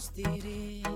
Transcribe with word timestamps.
Just 0.00 0.14
did 0.14 0.44
it. 0.46 0.89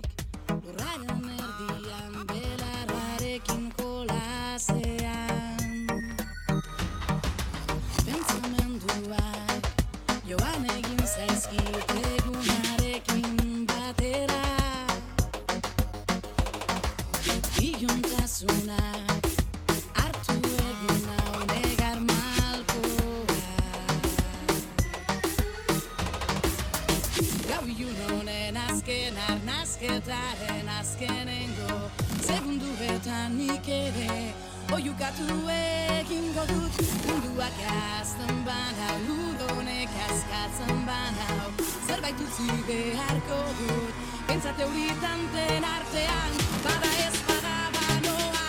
Zerbait 42.05 42.21
utzi 42.21 42.45
beharko 42.69 43.37
dut 43.57 44.01
Pentsate 44.29 44.65
horitan 44.67 45.23
den 45.33 45.65
artean 45.65 46.35
Bada 46.61 46.91
ez 47.01 47.15
bada 47.25 47.55
banoa 47.77 48.45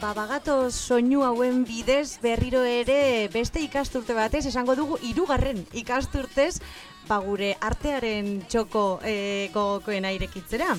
Babagato 0.00 0.70
soinu 0.70 1.20
hauen 1.26 1.66
bidez 1.68 2.16
berriro 2.22 2.62
ere 2.64 3.28
beste 3.28 3.60
ikasturte 3.60 4.16
batez 4.16 4.46
esango 4.48 4.72
dugu 4.78 4.96
hirugarren 5.02 5.66
ikasturtez 5.76 6.62
ba 7.10 7.20
gure 7.20 7.52
artearen 7.60 8.40
txoko 8.48 8.98
e, 9.04 9.50
gogokoena 9.52 10.10
irekitzera. 10.16 10.72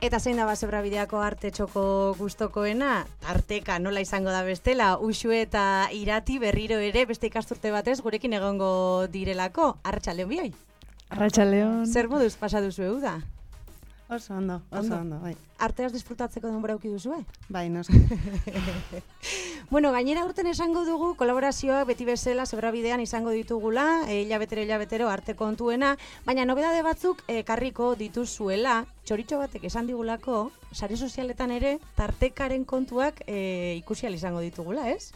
Eta 0.00 0.20
zein 0.22 0.36
da 0.38 0.44
basebra 0.46 0.78
bideako 0.78 1.18
arte 1.18 1.50
txoko 1.50 1.82
gustokoena? 2.20 3.00
Tarteka 3.24 3.80
nola 3.82 3.98
izango 4.04 4.30
da 4.30 4.44
bestela, 4.46 4.92
usue 5.02 5.40
eta 5.42 5.88
irati 5.90 6.36
berriro 6.38 6.78
ere 6.78 7.02
beste 7.08 7.26
ikasturte 7.26 7.72
batez 7.74 7.96
gurekin 8.04 8.36
egongo 8.38 9.08
direlako. 9.10 9.72
Arratxaldeon 9.82 10.30
bioi. 10.30 10.52
Arratxaldeon. 11.10 11.82
Zer 11.90 12.06
moduz 12.12 12.36
pasa 12.38 12.62
duzu 12.62 13.00
da? 13.02 13.16
Oso 14.08 14.34
ondo, 14.34 14.62
oso 14.70 14.80
Ondo. 14.80 14.96
ondo, 14.96 15.20
bai. 15.20 15.36
Arteaz 15.60 15.92
disfrutatzeko 15.92 16.48
denbora 16.48 16.72
auki 16.78 16.88
duzue? 16.88 17.20
Bai, 17.48 17.68
noski. 17.68 17.98
Bueno, 19.70 19.90
gainera 19.92 20.22
urten 20.24 20.46
esango 20.48 20.86
dugu 20.86 21.10
kolaborazioak 21.20 21.84
beti 21.90 22.06
bezala 22.08 22.46
zebrabidean 22.46 23.02
izango 23.04 23.34
ditugula, 23.36 24.06
e, 24.08 24.22
hilabetero 24.22 24.62
hilabetero 24.62 25.10
arte 25.12 25.34
kontuena, 25.36 25.90
baina 26.24 26.46
nobedade 26.48 26.80
batzuk 26.80 27.20
ekarriko 27.28 27.90
dituzuela, 28.00 28.86
txoritxo 29.04 29.42
batek 29.42 29.66
esan 29.68 29.90
digulako, 29.90 30.46
sare 30.72 30.96
sozialetan 30.96 31.52
ere 31.52 31.74
tartekaren 32.00 32.64
kontuak 32.64 33.20
e, 33.26 33.76
ikusi 33.82 34.08
izango 34.08 34.40
ditugula, 34.40 34.88
ez? 34.88 35.12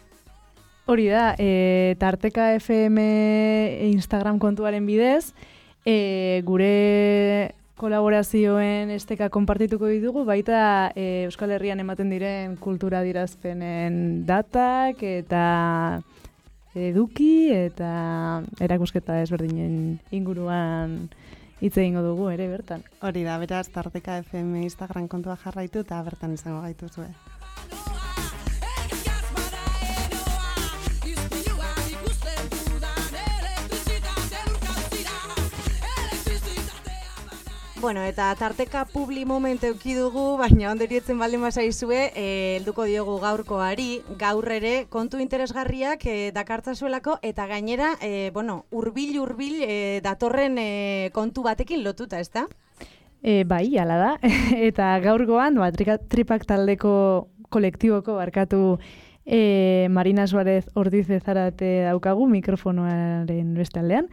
Hori 0.84 1.08
da, 1.08 1.34
e, 1.38 1.96
Tarteka 1.98 2.52
FM 2.60 2.98
Instagram 3.88 4.38
kontuaren 4.38 4.84
bidez, 4.84 5.32
e, 5.86 6.42
gure 6.44 7.54
kolaborazioen 7.80 8.90
esteka 8.94 9.28
konpartituko 9.32 9.88
ditugu, 9.90 10.24
baita 10.28 10.92
e, 10.94 11.24
Euskal 11.26 11.54
Herrian 11.54 11.80
ematen 11.80 12.10
diren 12.12 12.56
kultura 12.60 13.02
dirazpenen 13.06 14.24
datak 14.28 15.02
eta 15.06 15.44
eduki 16.74 17.52
eta 17.52 18.42
erakusketa 18.64 19.20
ezberdinen 19.24 19.98
inguruan 20.10 21.08
hitz 21.62 21.76
egingo 21.76 22.02
dugu 22.02 22.30
ere 22.32 22.48
bertan. 22.50 22.82
Hori 23.00 23.22
da, 23.26 23.38
beraz, 23.38 23.68
tarteka 23.72 24.18
FM 24.24 24.64
Instagram 24.64 25.08
kontua 25.08 25.38
jarraitu 25.44 25.84
eta 25.86 26.02
bertan 26.02 26.34
izango 26.34 26.62
gaituzue. 26.64 27.10
Bueno, 37.82 38.04
eta 38.04 38.28
tarteka 38.38 38.84
publi 38.86 39.24
moment 39.26 39.64
euki 39.66 39.96
dugu, 39.96 40.36
baina 40.38 40.68
onderietzen 40.70 41.18
baldin 41.18 41.40
bazaizue, 41.42 42.12
eh, 42.14 42.58
helduko 42.60 42.84
diogu 42.86 43.16
gaurkoari, 43.18 44.04
gaur 44.20 44.46
ere 44.54 44.84
kontu 44.88 45.18
interesgarriak 45.18 46.06
eh, 46.06 46.30
dakartzazuelako, 46.30 47.16
eta 47.26 47.48
gainera, 47.50 47.88
eh, 48.00 48.30
bueno, 48.32 48.66
urbil 48.70 49.18
urbil 49.18 49.64
eh, 49.66 49.98
datorren 50.04 50.60
eh, 50.62 51.10
kontu 51.12 51.42
batekin 51.42 51.82
lotuta, 51.82 52.20
ezta? 52.20 52.44
E, 53.20 53.42
bai, 53.42 53.76
ala 53.82 53.98
da. 53.98 54.12
eta 54.68 54.92
gaurgoan, 55.02 55.58
ba, 55.58 55.72
tripak 55.74 56.46
taldeko 56.46 56.94
kolektiboko 57.50 58.14
barkatu 58.20 58.78
e, 59.26 59.88
Marina 59.90 60.28
Suarez 60.28 60.68
Ordize 60.74 61.18
zarate 61.18 61.82
daukagu 61.88 62.30
mikrofonoaren 62.30 63.52
beste 63.58 63.82
aldean. 63.82 64.06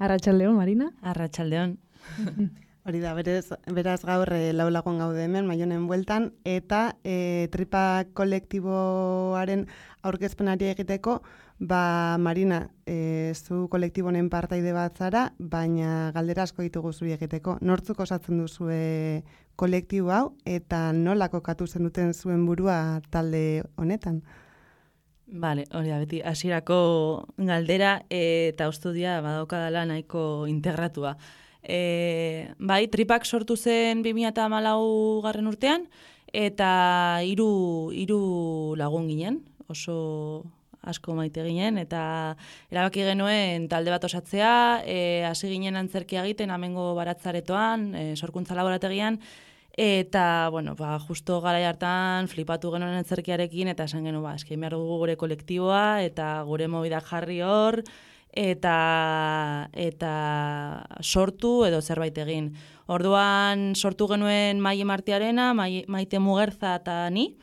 Arratxaldeon, 0.00 0.56
Marina. 0.56 0.88
Arratxaldeon. 1.04 1.76
Hori 2.88 3.00
da, 3.02 3.12
berez, 3.12 3.50
beraz 3.76 4.00
gaur 4.08 4.30
e, 4.32 4.54
lau 4.56 4.70
lagun 4.72 4.96
gaude 5.02 5.20
hemen, 5.26 5.44
maionen 5.44 5.84
bueltan, 5.84 6.30
eta 6.48 6.94
e, 7.04 7.48
tripa 7.52 8.06
kolektiboaren 8.16 9.66
aurkezpenari 10.08 10.70
egiteko, 10.70 11.18
ba, 11.60 12.16
Marina, 12.18 12.62
e, 12.88 13.34
zu 13.36 13.66
kolektibonen 13.68 14.30
partaide 14.32 14.72
bat 14.72 14.96
zara, 14.96 15.26
baina 15.38 16.08
galdera 16.16 16.46
asko 16.48 16.64
ditugu 16.64 16.94
zuri 16.94 17.12
egiteko. 17.18 17.58
Nortzuk 17.60 18.00
osatzen 18.00 18.40
duzue 18.40 18.80
kolektibo 19.60 20.14
hau, 20.16 20.24
eta 20.48 20.86
nola 20.96 21.28
kokatu 21.28 21.68
zen 21.68 21.84
duten 21.84 22.14
zuen 22.14 22.46
burua 22.48 23.02
talde 23.12 23.60
honetan? 23.76 24.22
Vale, 25.30 25.68
hori 25.76 25.92
da, 25.92 26.00
beti, 26.00 26.24
hasierako 26.24 26.80
galdera 27.36 27.92
eh, 28.08 28.48
eta 28.54 28.72
ustudia 28.72 29.20
badaukadala 29.20 29.84
nahiko 29.92 30.48
integratua. 30.48 31.18
E, 31.62 32.54
bai, 32.58 32.86
tripak 32.88 33.26
sortu 33.26 33.56
zen 33.56 34.02
2008 34.02 35.22
garren 35.24 35.50
urtean, 35.50 35.86
eta 36.32 37.20
hiru 37.26 37.90
hiru 37.92 38.74
lagun 38.78 39.08
ginen, 39.08 39.42
oso 39.68 40.44
asko 40.80 41.12
maite 41.14 41.44
ginen, 41.44 41.76
eta 41.76 42.36
erabaki 42.72 43.04
genuen 43.04 43.68
talde 43.68 43.92
bat 43.92 44.04
osatzea, 44.08 44.82
e, 44.88 45.24
hasi 45.28 45.50
ginen 45.52 45.76
antzerkia 45.76 46.24
egiten 46.24 46.50
amengo 46.50 46.94
baratzaretoan, 46.96 47.94
e, 47.94 48.04
sorkuntza 48.16 48.56
laborategian, 48.56 49.20
Eta, 49.80 50.48
bueno, 50.50 50.74
ba, 50.74 50.98
justo 50.98 51.40
garai 51.40 51.62
hartan 51.64 52.26
flipatu 52.28 52.72
genuen 52.74 52.98
antzerkiarekin 52.98 53.70
eta 53.70 53.86
esan 53.86 54.02
genuen, 54.04 54.24
ba, 54.26 54.34
eski 54.34 54.58
behar 54.58 54.74
dugu 54.74 54.98
gure 54.98 55.14
kolektiboa 55.16 56.02
eta 56.02 56.42
gure 56.44 56.66
mobidak 56.68 57.06
jarri 57.06 57.38
hor 57.46 57.78
eta 58.32 59.68
eta 59.72 60.12
sortu 61.02 61.64
edo 61.66 61.80
zerbait 61.82 62.16
egin. 62.18 62.52
Orduan 62.90 63.74
sortu 63.76 64.08
genuen 64.10 64.60
Maie 64.60 64.84
Martiarena, 64.84 65.52
Mai- 65.54 65.84
Maite 65.88 66.18
Mugerza 66.18 66.76
eta 66.80 67.08
ni, 67.10 67.36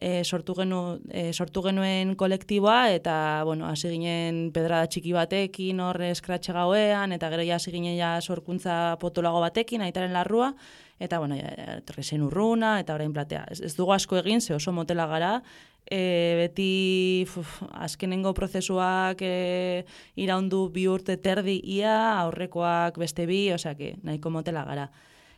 e, 0.00 0.24
sortu, 0.24 0.54
genu, 0.54 0.98
e, 1.10 1.32
sortu 1.32 1.62
genuen 1.62 2.14
kolektiboa 2.16 2.90
eta 2.92 3.42
bueno, 3.44 3.66
hasi 3.68 3.90
ginen 3.94 4.50
pedrada 4.52 4.88
txiki 4.88 5.12
batekin 5.16 5.80
hor 5.80 6.00
eskratxe 6.10 6.52
gauean 6.52 7.12
eta 7.16 7.30
gero 7.32 7.44
ja 7.46 7.56
hasi 7.56 7.72
ginen 7.72 7.96
ja 7.96 8.16
sorkuntza 8.20 8.96
potolago 9.00 9.40
batekin, 9.40 9.82
aitaren 9.82 10.12
larrua 10.12 10.54
eta 10.98 11.18
bueno, 11.18 11.36
etorri 11.36 12.20
urruna 12.22 12.80
eta 12.80 12.94
orain 12.94 13.12
platea. 13.12 13.46
Ez, 13.50 13.60
ez 13.60 13.74
dugu 13.76 13.92
asko 13.92 14.16
egin, 14.16 14.40
ze 14.40 14.54
oso 14.54 14.72
motela 14.72 15.06
gara, 15.06 15.42
e, 15.90 16.36
beti 16.40 17.24
fuf, 17.28 17.62
azkenengo 17.72 18.32
prozesuak 18.34 19.20
e, 19.22 19.84
iraundu 20.16 20.68
bi 20.72 20.86
urte 20.88 21.16
terdi 21.16 21.60
ia, 21.62 22.18
aurrekoak 22.22 22.98
beste 22.98 23.26
bi, 23.26 23.52
osea 23.52 23.74
que 23.76 23.96
nahiko 24.02 24.30
motela 24.30 24.64
gara. 24.64 24.90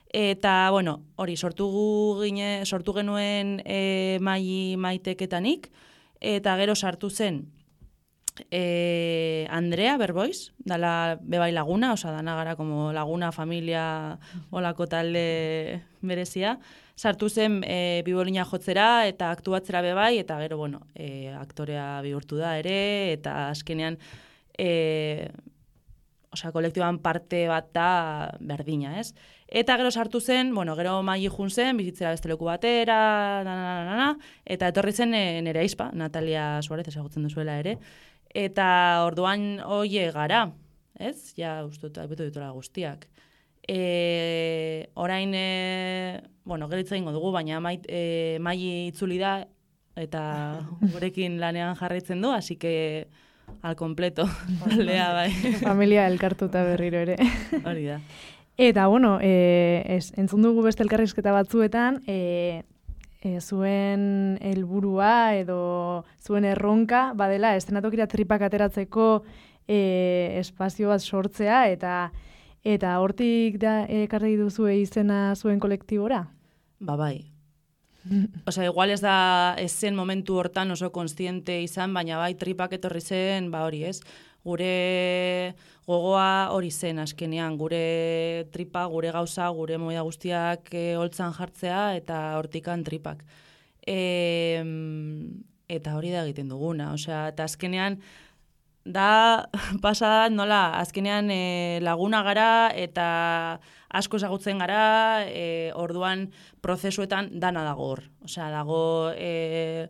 Eta, 0.09 0.71
bueno, 0.71 1.03
hori, 1.17 1.37
sortu, 1.37 1.69
gine, 2.23 2.65
sortu 2.65 2.95
genuen 2.97 3.59
e, 3.67 4.19
mai 4.21 4.77
maiteketanik, 4.79 5.69
eta 6.21 6.57
gero 6.57 6.75
sartu 6.75 7.11
zen 7.11 7.45
e, 8.51 9.47
Andrea 9.51 9.97
Berboiz, 9.97 10.53
dala 10.59 11.19
bebai 11.23 11.53
laguna, 11.53 11.93
osa 11.93 12.11
dana 12.11 12.37
gara 12.37 12.57
como 12.57 12.93
laguna, 12.93 13.33
familia, 13.33 14.19
olako 14.51 14.87
talde 14.87 15.83
berezia. 16.01 16.59
Sartu 16.97 17.29
zen 17.29 17.63
e, 17.63 18.03
bibolina 18.07 18.45
jotzera 18.45 19.07
eta 19.07 19.31
aktuatzera 19.31 19.83
bebai, 19.83 20.19
eta 20.19 20.39
gero, 20.43 20.59
bueno, 20.59 20.87
e, 20.95 21.31
aktorea 21.35 22.01
bihurtu 22.03 22.41
da 22.41 22.57
ere, 22.59 23.13
eta 23.13 23.51
azkenean, 23.51 23.99
e, 24.59 25.31
osea, 26.35 26.53
kolektiboan 26.53 26.99
parte 26.99 27.47
bat 27.49 27.71
da 27.75 27.91
berdina, 28.41 28.99
ez? 29.01 29.13
Eta 29.49 29.79
gero 29.81 29.91
sartu 29.91 30.21
zen, 30.21 30.53
bueno, 30.55 30.75
gero 30.77 30.99
mai 31.03 31.23
jun 31.29 31.49
zen, 31.51 31.79
bizitzera 31.79 32.11
beste 32.13 32.29
leku 32.29 32.45
batera, 32.45 32.99
na, 33.45 33.55
na, 33.55 33.65
na, 33.65 33.85
na, 33.85 33.97
na, 33.97 34.09
eta 34.45 34.69
etorri 34.69 34.93
zen 34.93 35.15
e, 35.15 35.41
nere 35.43 35.63
aizpa, 35.63 35.89
Natalia 35.95 36.61
Suarez 36.63 36.89
ezagutzen 36.91 37.25
duzuela 37.25 37.57
ere, 37.63 37.79
Eta 38.35 39.05
orduan 39.07 39.61
hoie 39.65 40.11
gara, 40.13 40.51
ez? 40.99 41.33
Ja, 41.39 41.63
uste 41.65 41.89
dut, 41.89 42.01
betu 42.11 42.27
ditura 42.27 42.51
guztiak. 42.53 43.07
E, 43.69 44.89
orain, 44.95 45.33
e, 45.35 46.23
bueno, 46.45 46.69
geritza 46.69 46.97
ingo 46.97 47.13
dugu, 47.13 47.33
baina 47.33 47.61
mait, 47.61 47.85
e, 47.89 48.39
mai 48.41 48.59
itzuli 48.89 49.19
da, 49.21 49.43
eta 49.97 50.23
gurekin 50.95 51.39
lanean 51.41 51.77
jarraitzen 51.77 52.23
du, 52.23 52.33
así 52.33 52.57
que 52.57 53.09
al 53.63 53.77
completo, 53.77 54.29
aldea 54.71 55.13
bai. 55.13 55.31
Familia 55.61 56.07
elkartuta 56.09 56.65
berriro 56.65 57.05
ere. 57.05 57.17
Hori 57.65 57.87
da. 57.87 58.01
Eta, 58.59 58.89
bueno, 58.89 59.19
e, 59.23 59.85
ez, 59.87 60.13
entzun 60.19 60.43
dugu 60.43 60.65
beste 60.65 60.83
elkarrizketa 60.83 61.33
batzuetan, 61.33 62.03
e, 62.09 62.65
e, 63.21 63.41
zuen 63.41 64.39
helburua 64.41 65.35
edo 65.39 66.05
zuen 66.23 66.47
erronka, 66.49 67.13
badela, 67.19 67.55
estenatokira 67.57 68.07
tripak 68.07 68.45
ateratzeko 68.47 69.09
e, 69.67 70.39
espazio 70.41 70.93
bat 70.93 71.03
sortzea, 71.03 71.67
eta 71.73 72.11
eta 72.69 72.99
hortik 73.01 73.57
da 73.63 73.81
ekarri 73.87 74.37
duzu 74.37 74.69
izena 74.69 75.35
zuen 75.37 75.61
kolektibora? 75.63 76.27
Ba 76.81 76.97
bai. 76.99 77.31
Osea, 78.49 78.69
igual 78.69 78.91
ez 78.91 79.01
da 79.01 79.55
ez 79.59 79.73
zen 79.73 79.97
momentu 79.97 80.39
hortan 80.39 80.71
oso 80.75 80.91
konstiente 80.93 81.61
izan, 81.63 81.95
baina 81.95 82.19
bai 82.21 82.35
tripak 82.39 82.75
etorri 82.79 83.01
zen, 83.01 83.51
ba 83.51 83.65
hori 83.67 83.85
ez, 83.89 84.01
gure 84.45 85.55
gogoa 85.87 86.51
hori 86.53 86.71
zen 86.71 86.99
askenean, 87.03 87.57
gure 87.57 88.47
tripa, 88.53 88.85
gure 88.93 89.13
gauza, 89.13 89.49
gure 89.57 89.79
moia 89.79 90.05
guztiak 90.07 90.69
e, 90.73 90.95
holtzan 91.01 91.35
jartzea 91.37 91.97
eta 91.97 92.21
hortikan 92.39 92.85
tripak. 92.85 93.25
E, 93.89 94.63
eta 95.69 95.97
hori 95.97 96.13
da 96.13 96.25
egiten 96.27 96.49
duguna, 96.49 96.93
osea, 96.97 97.29
eta 97.33 97.49
azkenean 97.49 97.99
da 98.89 99.49
pasada 99.85 100.29
nola 100.33 100.79
azkenean 100.81 101.31
e, 101.31 101.79
laguna 101.85 102.23
gara 102.25 102.71
eta 102.75 103.61
asko 103.89 104.21
ezagutzen 104.21 104.61
gara, 104.61 105.25
e, 105.29 105.73
orduan 105.77 106.29
prozesuetan 106.65 107.31
dana 107.41 107.65
dago 107.65 107.93
hor. 107.93 108.05
Osea, 108.25 108.51
dago 108.53 109.13
e, 109.17 109.89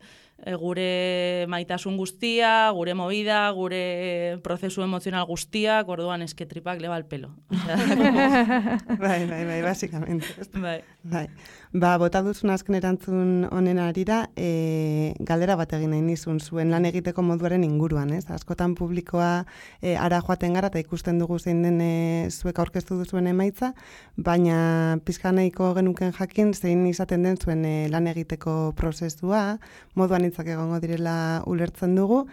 gure 0.59 1.47
maitasun 1.51 1.97
guztia, 1.99 2.71
gure 2.73 2.95
movida, 2.95 3.51
gure 3.53 4.39
prozesu 4.45 4.85
emozional 4.85 5.27
guztiak, 5.27 5.89
orduan 5.89 6.23
esketripak 6.23 6.81
leba 6.81 7.01
pelo. 7.03 7.35
bai, 9.03 9.27
bai, 9.27 9.45
bai, 9.45 9.63
basikamente. 9.63 10.27
Bai. 10.55 10.83
Bai. 11.11 11.27
Ba, 11.73 11.97
bota 12.01 12.23
duzun 12.25 12.51
azken 12.51 12.77
erantzun 12.79 13.47
honen 13.53 13.79
arira, 13.83 14.23
e, 14.37 15.13
galdera 15.31 15.57
bat 15.61 15.73
egin 15.77 15.91
nahi 15.93 16.01
nizun 16.05 16.41
zuen 16.41 16.71
lan 16.73 16.87
egiteko 16.89 17.23
moduaren 17.23 17.65
inguruan, 17.65 18.13
ez? 18.17 18.25
Askotan 18.33 18.75
publikoa 18.79 19.45
e, 19.83 19.95
ara 19.97 20.21
joaten 20.25 20.57
gara 20.57 20.71
eta 20.73 20.81
ikusten 20.81 21.19
dugu 21.21 21.39
zein 21.39 21.63
den 21.67 21.81
e, 21.85 22.29
zuek 22.31 22.59
aurkeztu 22.59 22.97
duzuen 23.01 23.29
emaitza, 23.29 23.73
baina 24.17 24.99
pizkaneiko 25.05 25.75
genuken 25.77 26.15
jakin 26.17 26.55
zein 26.55 26.87
izaten 26.89 27.27
den 27.29 27.37
zuen 27.37 27.65
e, 27.65 27.75
lan 27.93 28.09
egiteko 28.13 28.73
prozesua, 28.77 29.59
moduan 29.95 30.25
hitzak 30.25 30.49
egongo 30.57 30.81
direla 30.81 31.19
ulertzen 31.47 31.95
dugu, 32.01 32.25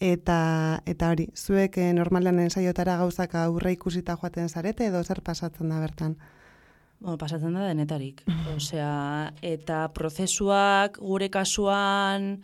eta 0.00 0.82
eta 0.86 1.10
hori, 1.10 1.30
zuek 1.34 1.78
e, 1.80 1.90
normalean 1.96 2.38
ensaiotara 2.46 2.98
gauzak 3.02 3.34
aurre 3.42 3.72
ikusita 3.72 4.16
joaten 4.20 4.48
zarete 4.48 4.86
edo 4.86 5.02
zer 5.02 5.22
pasatzen 5.24 5.70
da 5.72 5.80
bertan? 5.80 6.16
Bueno, 7.00 7.18
pasatzen 7.18 7.54
da 7.54 7.66
denetarik. 7.68 8.22
Osea, 8.56 9.32
eta 9.44 9.86
prozesuak 9.94 11.00
gure 11.02 11.28
kasuan 11.30 12.40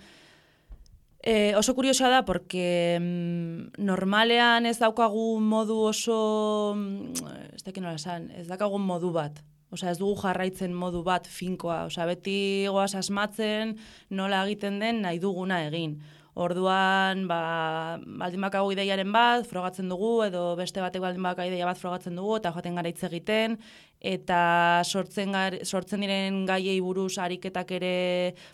e, 1.23 1.55
oso 1.57 1.75
kuriosa 1.75 2.11
da, 2.11 2.25
porque 2.25 2.99
mm, 3.01 3.79
normalean 3.79 4.67
ez 4.67 4.79
daukagu 4.83 5.41
modu 5.41 5.79
oso, 5.89 6.75
mm, 6.77 7.33
ez 7.57 7.63
dakin 7.65 7.87
nola 7.87 7.97
esan, 7.97 8.31
ez 8.37 8.49
daukagu 8.51 8.79
modu 8.83 9.13
bat. 9.15 9.41
Osea, 9.73 9.95
ez 9.95 9.99
dugu 9.99 10.19
jarraitzen 10.21 10.75
modu 10.77 11.01
bat 11.03 11.25
finkoa. 11.25 11.87
Osea, 11.89 12.05
beti 12.11 12.67
goaz 12.69 12.93
asmatzen 12.99 13.79
nola 14.11 14.43
egiten 14.45 14.83
den 14.83 15.01
nahi 15.07 15.23
duguna 15.23 15.63
egin. 15.71 15.97
Orduan, 16.33 17.27
ba, 17.29 17.99
baldin 18.21 18.41
bakago 18.41 18.71
ideiaren 18.73 19.11
bat, 19.13 19.45
frogatzen 19.49 19.91
dugu, 19.93 20.23
edo 20.25 20.55
beste 20.57 20.81
batek 20.81 21.03
baldin 21.05 21.25
bakago 21.25 21.49
ideia 21.49 21.69
bat 21.69 21.81
frogatzen 21.81 22.17
dugu, 22.17 22.39
eta 22.41 22.53
joaten 22.55 22.79
gara 22.81 22.89
hitz 22.89 23.05
egiten, 23.09 23.59
eta 24.03 24.83
sortzen, 24.83 25.33
gar, 25.33 25.57
sortzen 25.63 26.03
diren 26.03 26.43
gaiei 26.47 26.81
buruz 26.83 27.17
ariketak 27.23 27.71
ere 27.79 27.95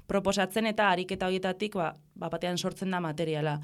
proposatzen, 0.06 0.68
eta 0.68 0.90
ariketa 0.92 1.26
horietatik, 1.26 1.74
ba, 1.80 1.94
ba 2.14 2.28
batean 2.28 2.60
sortzen 2.60 2.92
da 2.92 3.00
materiala 3.00 3.58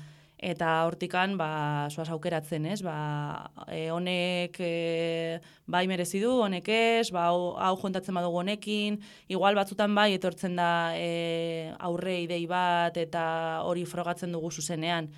eta 0.44 0.84
hortikan 0.84 1.36
ba 1.38 1.88
soaz 1.90 2.08
aukeratzen, 2.12 2.66
ez? 2.66 2.80
Ba, 2.84 3.50
e, 3.68 3.88
honek 3.90 4.58
e, 4.60 5.40
bai 5.66 5.86
merezi 5.88 6.20
du, 6.20 6.32
honek 6.44 6.68
ez, 6.68 7.10
ba 7.14 7.28
hau 7.30 7.76
jontatzen 7.80 8.14
badugu 8.14 8.42
honekin, 8.42 8.98
igual 9.28 9.56
batzutan 9.56 9.94
bai 9.94 10.12
etortzen 10.18 10.56
da 10.56 10.92
e, 10.98 11.70
aurre 11.78 12.18
idei 12.26 12.44
bat 12.50 12.96
eta 13.00 13.62
hori 13.64 13.86
frogatzen 13.88 14.34
dugu 14.36 14.50
zuzenean. 14.50 15.08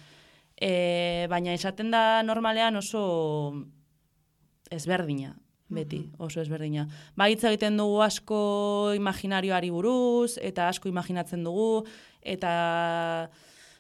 E, 0.57 1.27
baina 1.29 1.57
esaten 1.57 1.91
da 1.91 2.23
normalean 2.23 2.77
oso 2.77 3.03
ezberdina 4.71 5.35
beti, 5.69 6.05
oso 6.19 6.41
ezberdina. 6.41 6.87
Ba, 7.17 7.29
hitz 7.33 7.43
egiten 7.45 7.77
dugu 7.81 8.01
asko 8.05 8.39
imaginarioari 8.97 9.73
buruz, 9.75 10.37
eta 10.43 10.69
asko 10.71 10.89
imaginatzen 10.93 11.45
dugu, 11.47 11.85
eta 12.23 13.29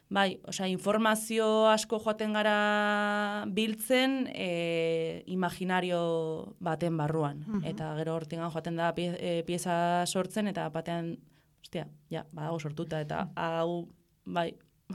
Bai, 0.06 0.36
osea, 0.46 0.68
informazio 0.70 1.66
asko 1.66 1.98
joaten 1.98 2.36
gara 2.36 3.44
biltzen 3.50 4.28
e, 4.30 5.24
imaginario 5.26 6.54
baten 6.62 6.94
barruan. 6.96 7.40
Eta 7.66 7.88
gero 7.98 8.14
hortingan 8.14 8.52
joaten 8.54 8.78
da 8.78 8.92
pie, 8.94 9.16
e, 9.18 9.42
pieza 9.48 10.06
sortzen 10.06 10.46
eta 10.46 10.68
batean, 10.70 11.16
ostia, 11.58 11.88
ja, 12.12 12.22
badago 12.30 12.60
sortuta 12.60 13.00
eta 13.02 13.24
hau, 13.34 13.88
bai, 14.22 14.52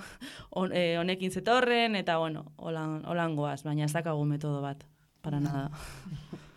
on, 0.61 0.71
e, 0.71 0.95
honekin 1.01 1.35
zetorren 1.35 1.99
eta, 1.99 2.15
bueno, 2.23 2.45
holan, 2.55 3.01
holan 3.03 3.35
goaz, 3.35 3.65
baina 3.67 3.83
ez 3.83 3.91
dakagu 3.91 4.23
metodo 4.23 4.63
bat, 4.63 4.87
para 5.21 5.43
nada. 5.43 5.67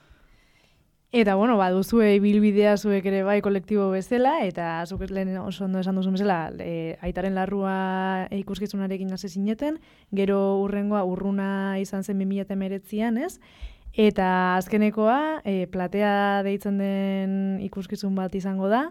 Eta, 1.14 1.36
bueno, 1.36 1.56
ba, 1.56 1.68
duzue 1.70 2.16
bilbidea 2.18 2.72
zuek 2.74 3.04
ere 3.06 3.20
bai 3.22 3.36
kolektibo 3.38 3.84
bezala, 3.92 4.32
eta 4.42 4.80
zuk 4.82 5.04
lehen 5.14 5.36
oso 5.38 5.68
ondo 5.68 5.78
esan 5.78 5.94
duzu 5.94 6.10
bezala, 6.10 6.50
e, 6.58 6.96
aitaren 7.06 7.36
larrua 7.38 8.26
ikuskizunarekin 8.34 9.12
hasi 9.14 9.30
zineten, 9.30 9.78
gero 10.10 10.40
urrengoa 10.64 11.04
urruna 11.06 11.78
izan 11.78 12.02
zen 12.02 12.18
2019an, 12.18 13.20
ez? 13.28 13.38
Eta 13.94 14.26
azkenekoa, 14.56 15.20
e, 15.46 15.68
platea 15.70 16.42
deitzen 16.42 16.82
den 16.82 17.38
ikuskizun 17.62 18.18
bat 18.18 18.34
izango 18.34 18.66
da, 18.66 18.88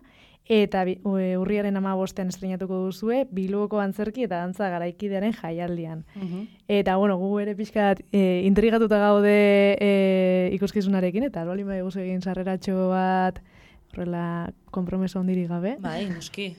eta 0.49 0.83
urriaren 1.07 1.77
ama 1.79 1.93
bostean 1.95 2.27
estrenatuko 2.27 2.81
duzue, 2.85 3.23
Bilboko 3.31 3.79
antzerki 3.79 4.25
eta 4.25 4.41
dantza 4.41 4.69
garaikidearen 4.69 5.33
jaialdian. 5.33 6.03
Mhm. 6.15 6.47
Eta, 6.67 6.97
bueno, 6.97 7.17
gu 7.17 7.39
ere 7.39 7.55
pixkat 7.55 8.01
e, 8.11 8.43
intrigatuta 8.45 8.99
gaude 8.99 9.77
e, 9.79 10.49
ikuskizunarekin, 10.53 11.23
eta 11.23 11.41
albali 11.41 11.63
bai 11.63 11.79
egin 11.79 12.21
sarreratxo 12.21 12.89
bat, 12.89 13.39
horrela, 13.93 14.51
kompromeso 14.71 15.19
ondiri 15.19 15.47
gabe. 15.47 15.77
Bai, 15.79 16.09
noski. 16.09 16.55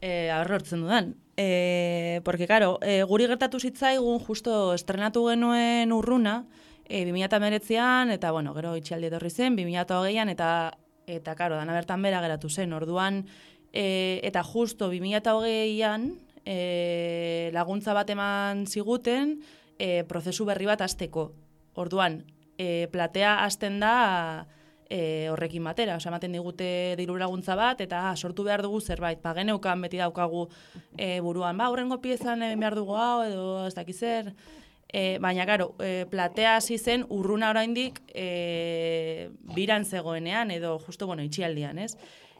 E, 0.00 0.30
Aurre 0.30 0.54
hortzen 0.54 0.80
dudan. 0.80 1.14
E, 1.36 2.20
porque, 2.24 2.46
karo, 2.46 2.78
e, 2.82 3.02
guri 3.04 3.26
gertatu 3.26 3.60
zitzaigun, 3.60 4.18
justo 4.20 4.72
estrenatu 4.74 5.26
genuen 5.28 5.92
urruna, 5.92 6.46
e, 6.88 7.04
2008an, 7.04 8.10
eta, 8.10 8.32
bueno, 8.32 8.54
gero 8.54 8.74
itxialdi 8.76 9.10
etorri 9.10 9.30
zen, 9.30 9.56
2008an, 9.58 10.32
eta 10.32 10.50
eta 11.08 11.34
karo, 11.34 11.56
dana 11.56 11.74
bertan 11.76 12.04
bera 12.04 12.20
geratu 12.20 12.50
zen, 12.52 12.72
orduan, 12.76 13.24
e, 13.72 14.20
eta 14.22 14.44
justo 14.44 14.90
2008an 14.92 16.08
e, 16.44 17.50
laguntza 17.56 17.94
bat 17.96 18.10
eman 18.12 18.66
ziguten 18.66 19.38
e, 19.78 20.04
prozesu 20.08 20.46
berri 20.48 20.68
bat 20.68 20.84
azteko. 20.84 21.30
Orduan, 21.78 22.22
e, 22.58 22.88
platea 22.92 23.38
azten 23.44 23.80
da 23.80 24.46
e, 24.88 25.28
horrekin 25.32 25.64
batera, 25.64 25.96
osea, 25.96 26.10
ematen 26.10 26.34
digute 26.34 26.70
diru 26.98 27.18
laguntza 27.20 27.56
bat, 27.58 27.80
eta 27.84 28.08
ah, 28.10 28.14
sortu 28.16 28.44
behar 28.46 28.62
dugu 28.64 28.80
zerbait, 28.80 29.20
pa 29.22 29.34
geneukan 29.36 29.84
beti 29.84 30.00
daukagu 30.00 30.46
e, 30.96 31.20
buruan, 31.24 31.56
ba, 31.58 31.68
horrengo 31.70 32.00
piezan 32.04 32.44
behar 32.60 32.76
dugu 32.78 32.96
hau, 32.96 33.22
edo 33.26 33.66
ez 33.66 33.74
dakizer, 33.76 34.32
E, 34.88 35.18
baina, 35.20 35.44
garo, 35.44 35.74
e, 35.84 36.06
platea 36.08 36.56
hasi 36.56 36.78
zen 36.78 37.04
urruna 37.12 37.50
oraindik 37.52 38.00
e, 38.08 39.28
biran 39.54 39.84
zegoenean, 39.84 40.50
edo 40.50 40.78
justo, 40.78 41.06
bueno, 41.06 41.22
itxialdian, 41.22 41.78
ez? 41.78 41.92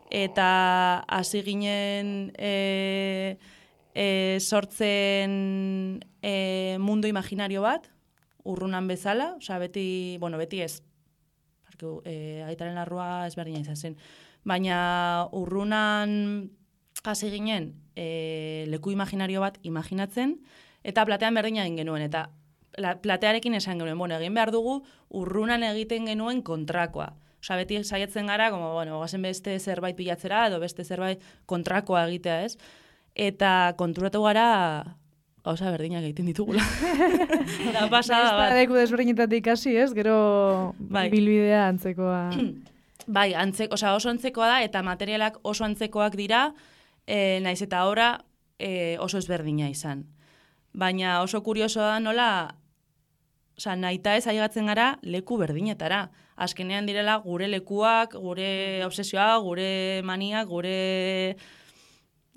Eta 0.09 1.05
hasi 1.05 1.43
ginen 1.45 2.33
e, 2.41 3.37
e, 3.93 4.39
sortzen 4.41 6.01
e, 6.23 6.77
mundu 6.81 7.09
imaginario 7.09 7.61
bat, 7.67 7.91
urrunan 8.49 8.89
bezala, 8.89 9.35
osea, 9.37 9.59
beti, 9.61 10.17
bueno, 10.19 10.41
beti 10.41 10.63
ez, 10.65 10.81
porque, 11.67 11.99
e, 12.09 12.15
aitaren 12.49 12.81
larrua 12.81 13.27
ezberdina 13.29 13.61
izan 13.61 13.77
zen, 13.77 13.99
baina 14.49 15.29
urrunan 15.37 16.49
hasi 17.05 17.29
ginen 17.29 17.75
e, 17.93 18.65
leku 18.73 18.91
imaginario 18.97 19.45
bat 19.45 19.61
imaginatzen, 19.69 20.39
Eta 20.87 21.05
platean 21.05 21.35
berdina 21.35 21.65
egin 21.67 21.81
genuen, 21.83 22.05
eta 22.07 22.29
platearekin 22.77 23.55
esan 23.55 23.79
genuen, 23.79 23.99
bueno, 23.99 24.19
egin 24.19 24.35
behar 24.35 24.53
dugu 24.55 24.83
urrunan 25.09 25.63
egiten 25.63 26.07
genuen 26.07 26.43
kontrakoa. 26.43 27.13
Osa, 27.39 27.57
beti 27.57 27.79
saiatzen 27.85 28.27
gara, 28.27 28.51
como, 28.51 28.73
bueno, 28.75 28.99
gazen 29.01 29.23
beste 29.23 29.59
zerbait 29.59 29.97
bilatzera, 29.97 30.47
edo 30.49 30.59
beste 30.61 30.85
zerbait 30.85 31.23
kontrakoa 31.47 32.07
egitea, 32.09 32.41
ez? 32.45 32.57
Eta 33.15 33.75
konturatu 33.79 34.23
gara, 34.27 34.49
gauza 35.47 35.71
berdinak 35.71 36.05
egiten 36.05 36.27
ditugula. 36.29 36.65
da 37.77 37.87
pasada 37.91 38.35
bat. 38.37 38.57
Leku 38.59 38.77
desberdinetatik 38.79 39.47
ikasi, 39.47 39.77
ez? 39.79 39.93
Gero 39.95 40.75
Bai. 40.79 41.09
bilbidea 41.15 41.69
antzekoa. 41.69 42.29
Bai, 43.19 43.33
antzek, 43.39 43.73
osea, 43.73 43.95
oso 43.97 44.11
antzekoa 44.11 44.51
da, 44.51 44.59
eta 44.67 44.83
materialak 44.85 45.39
oso 45.47 45.65
antzekoak 45.65 46.19
dira, 46.19 46.51
e, 47.07 47.39
naiz 47.41 47.63
eta 47.65 47.87
ora 47.89 48.11
e, 48.59 48.99
oso 49.01 49.17
ezberdina 49.23 49.71
izan. 49.73 50.05
Baina 50.73 51.23
oso 51.23 51.43
kurioso 51.43 51.81
da 51.81 51.99
nola, 52.01 52.55
osea, 53.59 53.77
naita 53.77 54.17
ez 54.17 54.27
aigatzen 54.27 54.67
gara 54.71 54.99
leku 55.03 55.39
berdinetara. 55.41 56.09
Azkenean 56.39 56.87
direla 56.87 57.17
gure 57.25 57.49
lekuak, 57.49 58.15
gure 58.15 58.85
obsesioa, 58.87 59.39
gure 59.43 60.03
maniak, 60.07 60.47
gure 60.47 61.37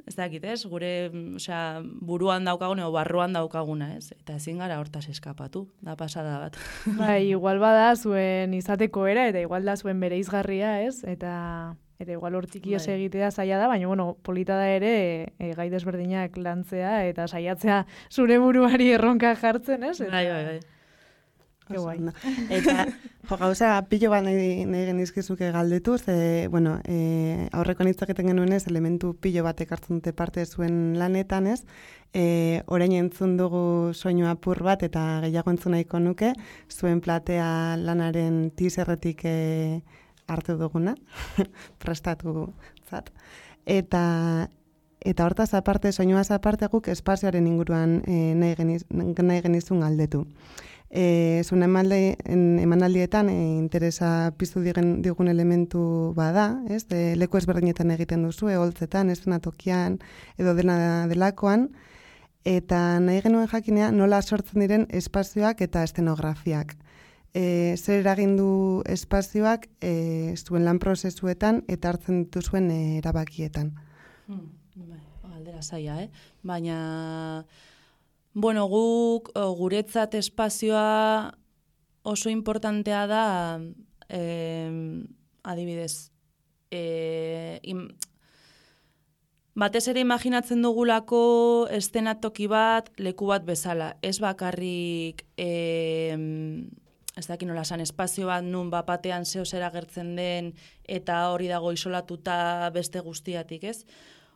ez 0.08 0.16
dakit, 0.16 0.44
ez? 0.44 0.64
Gure, 0.66 1.12
osea, 1.38 1.82
buruan 1.84 2.46
daukagun 2.48 2.82
edo 2.82 2.92
barruan 2.96 3.36
daukaguna, 3.38 3.92
ez? 3.98 4.12
Eta 4.18 4.40
ezin 4.40 4.62
gara 4.62 4.80
hortaz 4.82 5.06
eskapatu, 5.12 5.68
da 5.86 5.96
pasada 6.00 6.40
bat. 6.42 6.58
bai, 6.98 7.30
igual 7.30 7.62
bada 7.62 7.94
zuen 7.96 8.56
izateko 8.58 9.06
era, 9.08 9.28
eta 9.30 9.44
igual 9.44 9.68
da 9.68 9.78
zuen 9.78 10.02
bere 10.02 10.20
izgarria, 10.22 10.80
ez? 10.88 11.04
Eta 11.08 11.76
eta 12.02 12.18
igual 12.18 12.36
hortik 12.36 12.66
ihes 12.68 12.86
Bai. 12.88 12.98
egitea 12.98 13.32
zaila 13.32 13.62
da, 13.62 13.70
baina 13.70 13.88
bueno, 13.88 14.18
polita 14.26 14.58
da 14.58 14.68
ere 14.74 14.94
e, 15.38 15.54
gai 15.58 15.70
desberdinak 15.70 16.38
lantzea 16.38 17.06
eta 17.08 17.28
saiatzea 17.28 17.86
zure 18.10 18.38
buruari 18.42 18.92
erronka 18.98 19.36
jartzen, 19.36 19.84
ez? 19.84 20.00
Bai, 20.02 20.28
bai, 20.28 20.46
bai. 20.50 20.60
Ke 21.72 21.80
guai. 21.80 21.98
Eta, 22.52 22.86
jo, 23.30 23.38
gauza, 23.40 23.70
pilo 23.88 24.10
bat 24.12 24.26
nahi, 24.26 24.66
nahi 24.68 24.88
genizkizuke 24.90 25.52
galdetu, 25.54 25.98
ze, 25.98 26.48
bueno, 26.52 26.80
e, 26.84 27.48
aurreko 27.56 27.86
nitzaketen 27.88 28.32
genuen 28.32 28.52
ez, 28.58 28.66
elementu 28.68 29.14
pilo 29.22 29.46
bat 29.46 29.62
ekartzen 29.64 30.02
dute 30.02 30.14
parte 30.18 30.46
zuen 30.46 30.98
lanetan 31.00 31.48
ez, 31.54 31.62
e, 32.14 32.64
orain 32.68 32.98
entzun 32.98 33.38
dugu 33.40 33.94
soinu 33.94 34.28
apur 34.32 34.64
bat 34.66 34.84
eta 34.84 35.22
gehiago 35.28 35.54
entzun 35.54 35.78
nahiko 35.78 36.02
nuke, 36.04 36.34
zuen 36.70 37.02
platea 37.02 37.78
lanaren 37.80 38.50
tizerretik 38.58 39.26
e, 39.26 39.38
hartu 40.32 40.58
duguna, 40.60 40.96
prestatu 41.84 42.50
zat. 42.90 43.12
Eta, 43.66 44.50
eta 45.02 45.26
hortaz 45.26 45.54
aparte, 45.58 45.92
soinuaz 45.92 46.32
aparte 46.32 46.68
guk 46.72 46.90
espazioaren 46.92 47.48
inguruan 47.48 48.02
e, 48.08 48.34
nahi, 48.36 48.56
geniz, 48.58 48.84
nahi 48.90 49.42
genizun 49.42 49.82
galdetu. 49.86 50.26
E, 50.92 51.42
emalde, 51.52 52.18
en, 52.26 52.60
emanaldietan 52.60 53.30
e, 53.30 53.38
interesa 53.58 54.34
piztu 54.38 54.60
digen, 54.62 55.02
digun 55.02 55.30
elementu 55.32 56.14
bada, 56.16 56.62
ez? 56.70 56.84
De, 56.88 57.16
leku 57.16 57.38
ezberdinetan 57.38 57.92
egiten 57.92 58.24
duzu, 58.28 58.50
eholtzetan, 58.50 59.14
tokian, 59.42 60.00
edo 60.38 60.54
dena 60.54 61.08
delakoan, 61.08 61.70
eta 62.44 63.00
nahi 63.00 63.22
genuen 63.22 63.48
jakinea 63.48 63.92
nola 63.92 64.22
sortzen 64.22 64.62
diren 64.62 64.88
espazioak 64.90 65.62
eta 65.62 65.84
estenografiak. 65.84 66.76
E, 67.34 67.76
zer 67.78 68.02
eragin 68.02 68.36
du 68.36 68.84
espazioak 68.92 69.70
e, 69.80 70.36
zuen 70.36 70.66
lan 70.68 70.82
prozesuetan 70.84 71.62
eta 71.72 71.94
hartzen 71.94 72.26
dituzuen 72.26 72.68
e, 72.72 72.80
erabakietan. 73.00 73.72
Hmm, 74.28 74.50
bai, 74.76 75.00
galdera 75.24 75.62
zaila, 75.62 76.02
eh? 76.04 76.10
Baina, 76.44 77.46
bueno, 78.34 78.68
guk 78.68 79.32
o, 79.36 79.46
guretzat 79.56 80.16
espazioa 80.20 81.32
oso 82.04 82.30
importantea 82.30 83.06
da, 83.08 83.26
eh, 84.10 85.04
adibidez, 85.44 86.12
eh, 86.72 87.60
im, 87.64 87.88
batez 89.54 89.88
ere 89.92 90.02
imaginatzen 90.02 90.62
dugulako 90.64 91.68
estenatoki 91.72 92.48
bat, 92.48 92.90
leku 92.98 93.28
bat 93.30 93.46
bezala. 93.46 93.96
Ez 94.02 94.20
bakarrik, 94.20 95.26
eh, 95.38 96.18
ez 97.18 97.26
dakit 97.28 97.48
nola 97.50 97.66
esan, 97.66 97.82
espazio 97.84 98.30
bat 98.30 98.46
nun 98.46 98.70
bapatean 98.72 99.26
zeo 99.26 99.44
zera 99.46 99.72
gertzen 99.74 100.16
den 100.16 100.54
eta 100.88 101.26
hori 101.32 101.50
dago 101.52 101.74
isolatuta 101.76 102.70
beste 102.74 103.02
guztiatik, 103.04 103.64
ez? 103.64 103.84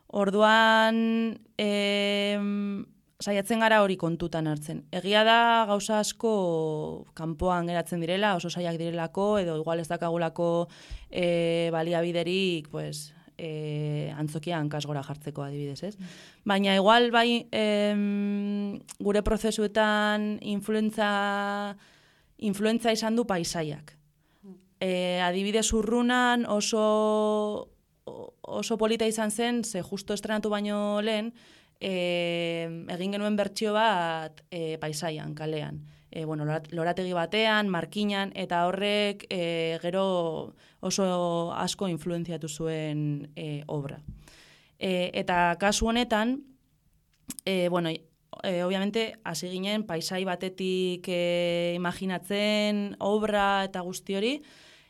Orduan, 0.06 1.38
em, 1.58 2.84
saiatzen 3.18 3.60
gara 3.64 3.80
hori 3.82 3.96
kontutan 3.96 4.46
hartzen. 4.46 4.84
Egia 4.94 5.24
da 5.24 5.64
gauza 5.66 5.98
asko 6.02 7.06
kanpoan 7.16 7.66
geratzen 7.66 8.04
direla, 8.04 8.36
oso 8.36 8.50
saiak 8.50 8.76
direlako, 8.78 9.38
edo 9.40 9.56
igual 9.62 9.80
ez 9.80 9.88
dakagulako 9.88 10.68
e, 11.10 11.70
baliabiderik, 11.72 12.68
pues, 12.70 13.14
e, 13.38 14.12
antzokia 14.16 14.60
hankasgora 14.60 15.02
jartzeko 15.02 15.42
adibidez, 15.42 15.82
ez? 15.82 15.96
Baina 16.44 16.76
igual 16.76 17.10
bai 17.10 17.46
em, 17.50 18.78
gure 19.00 19.24
prozesuetan 19.24 20.36
influentza, 20.42 21.76
influentza 22.38 22.92
izan 22.92 23.16
du 23.16 23.26
paisaiak. 23.26 23.96
E, 24.80 25.20
adibidez 25.24 25.72
urrunan 25.72 26.44
oso 26.46 27.70
oso 28.06 28.76
polita 28.78 29.06
izan 29.06 29.30
zen, 29.30 29.64
ze 29.64 29.82
justo 29.82 30.14
estrenatu 30.14 30.50
baino 30.50 31.00
lehen, 31.02 31.32
e, 31.80 32.86
egin 32.94 33.16
genuen 33.16 33.36
bertsio 33.36 33.72
bat 33.74 34.42
e, 34.50 34.78
paisaian, 34.78 35.34
kalean. 35.34 35.80
E, 36.10 36.24
bueno, 36.24 36.44
lorat- 36.46 36.70
lorategi 36.72 37.12
batean, 37.12 37.68
markinan, 37.68 38.30
eta 38.34 38.62
horrek 38.68 39.26
e, 39.28 39.78
gero 39.82 40.54
oso 40.80 41.52
asko 41.52 41.88
influenziatu 41.88 42.48
zuen 42.48 43.32
e, 43.34 43.64
obra. 43.66 43.98
E, 44.78 45.10
eta 45.12 45.56
kasu 45.60 45.88
honetan, 45.90 46.38
e, 47.44 47.68
bueno, 47.68 47.90
e, 48.42 48.62
obviamente, 48.64 49.16
hasi 49.24 49.48
ginen 49.50 49.84
paisai 49.86 50.24
batetik 50.24 51.08
e, 51.08 51.74
imaginatzen 51.76 52.96
obra 53.00 53.64
eta 53.64 53.80
guzti 53.80 54.16
hori, 54.16 54.32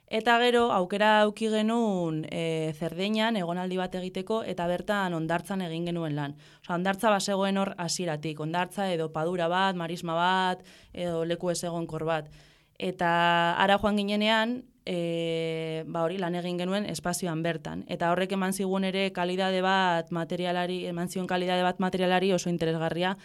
Eta 0.07 0.37
gero, 0.39 0.69
aukera 0.71 1.23
auki 1.25 1.49
genuen 1.51 2.21
e, 2.31 2.71
zerdeinan 2.79 3.35
egonaldi 3.41 3.75
bat 3.81 3.95
egiteko 3.99 4.45
eta 4.47 4.69
bertan 4.71 5.17
ondartzan 5.19 5.65
egin 5.67 5.89
genuen 5.91 6.15
lan. 6.15 6.37
Osa, 6.63 6.77
ondartza 6.77 7.11
basegoen 7.11 7.59
hor 7.59 7.73
hasiratik, 7.77 8.39
ondartza 8.39 8.87
edo 8.93 9.09
padura 9.11 9.49
bat, 9.51 9.75
marisma 9.75 10.15
bat, 10.15 10.63
edo 10.95 11.25
leku 11.27 11.51
ez 11.51 11.59
egonkor 11.65 12.05
bat. 12.07 12.31
Eta 12.79 13.11
ara 13.59 13.81
joan 13.83 13.99
ginenean, 13.99 14.61
e, 14.87 15.83
ba 15.87 16.05
hori 16.07 16.17
lan 16.23 16.39
egin 16.39 16.59
genuen 16.63 16.87
espazioan 16.87 17.43
bertan. 17.43 17.85
Eta 17.93 18.13
horrek 18.13 18.33
eman 18.39 18.55
zigun 18.55 18.87
ere 18.87 19.11
kalidade 19.13 19.61
bat 19.63 20.13
materialari, 20.15 20.85
eman 20.87 21.11
zigun 21.11 21.27
kalidade 21.27 21.67
bat 21.67 21.83
materialari 21.83 22.33
oso 22.33 22.49
interesgarria, 22.49 23.17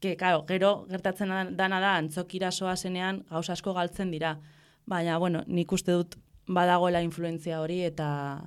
que, 0.00 0.16
claro, 0.16 0.42
gero 0.48 0.86
gertatzen 0.90 1.30
dana 1.56 1.80
da 1.80 1.94
antzokira 1.96 2.50
zenean 2.50 3.24
gauza 3.30 3.52
asko 3.52 3.74
galtzen 3.74 4.10
dira. 4.10 4.40
Baina, 4.86 5.18
bueno, 5.18 5.44
nik 5.46 5.70
uste 5.72 5.92
dut 5.92 6.16
badagoela 6.48 7.02
influentzia 7.02 7.60
hori 7.60 7.82
eta 7.82 8.42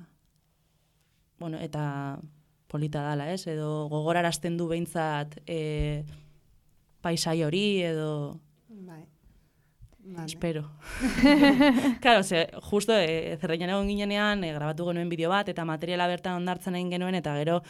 bueno, 1.38 1.58
eta 1.58 2.18
polita 2.66 3.02
dala, 3.02 3.30
ez? 3.32 3.46
Edo 3.46 3.88
gogorarazten 3.88 4.56
du 4.56 4.68
behintzat 4.68 5.38
e, 5.46 6.04
paisai 7.00 7.42
hori 7.44 7.82
edo 7.82 8.40
Bai. 8.68 9.15
Vale. 10.08 10.26
espero. 10.26 10.70
claro, 12.00 12.22
ze, 12.22 12.48
justo 12.70 12.92
e, 12.94 13.36
zerreinan 13.40 13.70
egon 13.74 13.88
ginenean 13.90 14.44
e, 14.44 14.52
grabatu 14.54 14.86
genuen 14.86 15.08
bideo 15.10 15.30
bat 15.32 15.48
eta 15.50 15.64
materiala 15.66 16.06
bertan 16.06 16.36
ondartzen 16.38 16.76
egin 16.78 16.92
genuen 16.94 17.16
eta 17.18 17.34
gero 17.38 17.60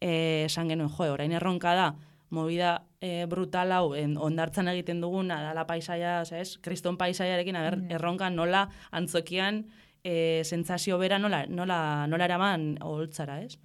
e, 0.00 0.44
esan 0.46 0.68
genuen, 0.72 0.88
jo, 0.88 1.10
orain 1.12 1.32
erronka 1.36 1.74
da, 1.76 1.90
movida 2.32 2.78
e, 3.00 3.26
brutal 3.28 3.72
hau 3.76 3.92
en, 3.94 4.16
ondartzen 4.16 4.68
egiten 4.72 5.02
duguna, 5.04 5.42
dala 5.44 5.66
paisaia, 5.68 6.22
ez, 6.32 6.56
kriston 6.64 6.96
paisaiarekin, 6.96 7.56
aber, 7.60 7.76
Mm. 7.76 7.90
erronka 7.98 8.30
nola 8.30 8.68
antzokian 8.90 9.66
e, 10.02 10.40
sentsazio 10.48 10.96
bera 10.98 11.18
nola, 11.18 11.44
nola, 11.46 12.06
nola 12.08 12.24
eraman 12.24 12.78
oholtzara, 12.80 13.42
ez? 13.44 13.58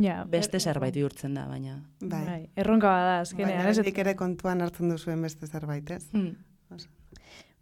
Ja, 0.00 0.24
Beste 0.24 0.56
er- 0.58 0.62
zerbait 0.62 0.94
bihurtzen 0.94 1.34
da, 1.34 1.46
baina. 1.46 1.78
Bai. 2.00 2.24
Bai, 2.26 2.42
erronka 2.56 2.88
bada 2.90 3.20
azkenean, 3.20 3.58
Baina 3.62 3.70
ez? 3.70 3.78
ere 4.02 4.14
kontuan 4.16 4.60
hartzen 4.66 4.88
duzuen 4.90 5.22
beste 5.22 5.46
zerbait, 5.46 5.90
ez? 5.90 6.08
Hmm. 6.12 6.34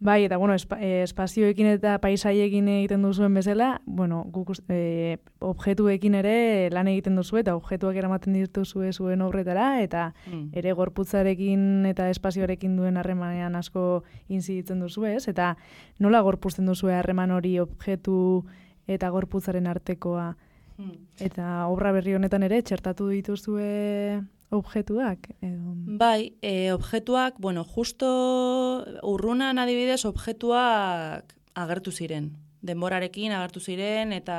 Bai, 0.00 0.22
eta 0.24 0.36
bueno, 0.36 0.54
espa, 0.54 0.76
eh, 0.80 1.02
espazioekin 1.02 1.66
eta 1.66 1.96
paisaiekin 1.98 2.68
egiten 2.68 3.02
duzuen 3.02 3.34
bezala, 3.34 3.80
bueno, 3.84 4.22
guk 4.30 4.50
us- 4.50 4.62
eh, 4.68 5.16
objektuekin 5.40 6.14
ere 6.14 6.70
lan 6.70 6.86
egiten 6.86 7.16
duzu 7.16 7.36
eta 7.40 7.56
objektuak 7.56 7.96
eramaten 7.96 8.32
dituzue 8.32 8.92
zuen 8.92 9.22
obretara 9.22 9.82
eta 9.82 10.14
Hmm. 10.30 10.50
ere 10.52 10.72
gorputzarekin 10.72 11.84
eta 11.86 12.10
espazioarekin 12.10 12.76
duen 12.76 12.96
harremanean 12.96 13.56
asko 13.56 14.04
inziditzen 14.28 14.78
duzu, 14.78 15.04
ez? 15.04 15.26
Eta 15.26 15.56
nola 15.98 16.20
gorpuzten 16.20 16.66
duzue 16.66 16.94
harreman 16.94 17.32
hori 17.32 17.58
objektu 17.58 18.44
eta 18.86 19.08
gorputzaren 19.10 19.66
artekoa? 19.66 20.36
Hmm. 20.78 20.92
Eta 21.18 21.66
obra 21.66 21.90
berri 21.90 22.14
honetan 22.14 22.44
ere 22.44 22.62
txertatu 22.62 23.08
dituzue 23.08 24.22
objektuak? 24.50 25.30
Edo... 25.40 25.74
Bai, 26.00 26.34
e, 26.42 26.72
objektuak, 26.72 27.38
bueno, 27.38 27.64
justo 27.64 28.84
urrunan 29.02 29.58
adibidez 29.58 30.04
objektuak 30.04 31.34
agertu 31.54 31.92
ziren. 31.92 32.32
Denborarekin 32.62 33.32
agertu 33.32 33.60
ziren 33.60 34.12
eta 34.12 34.38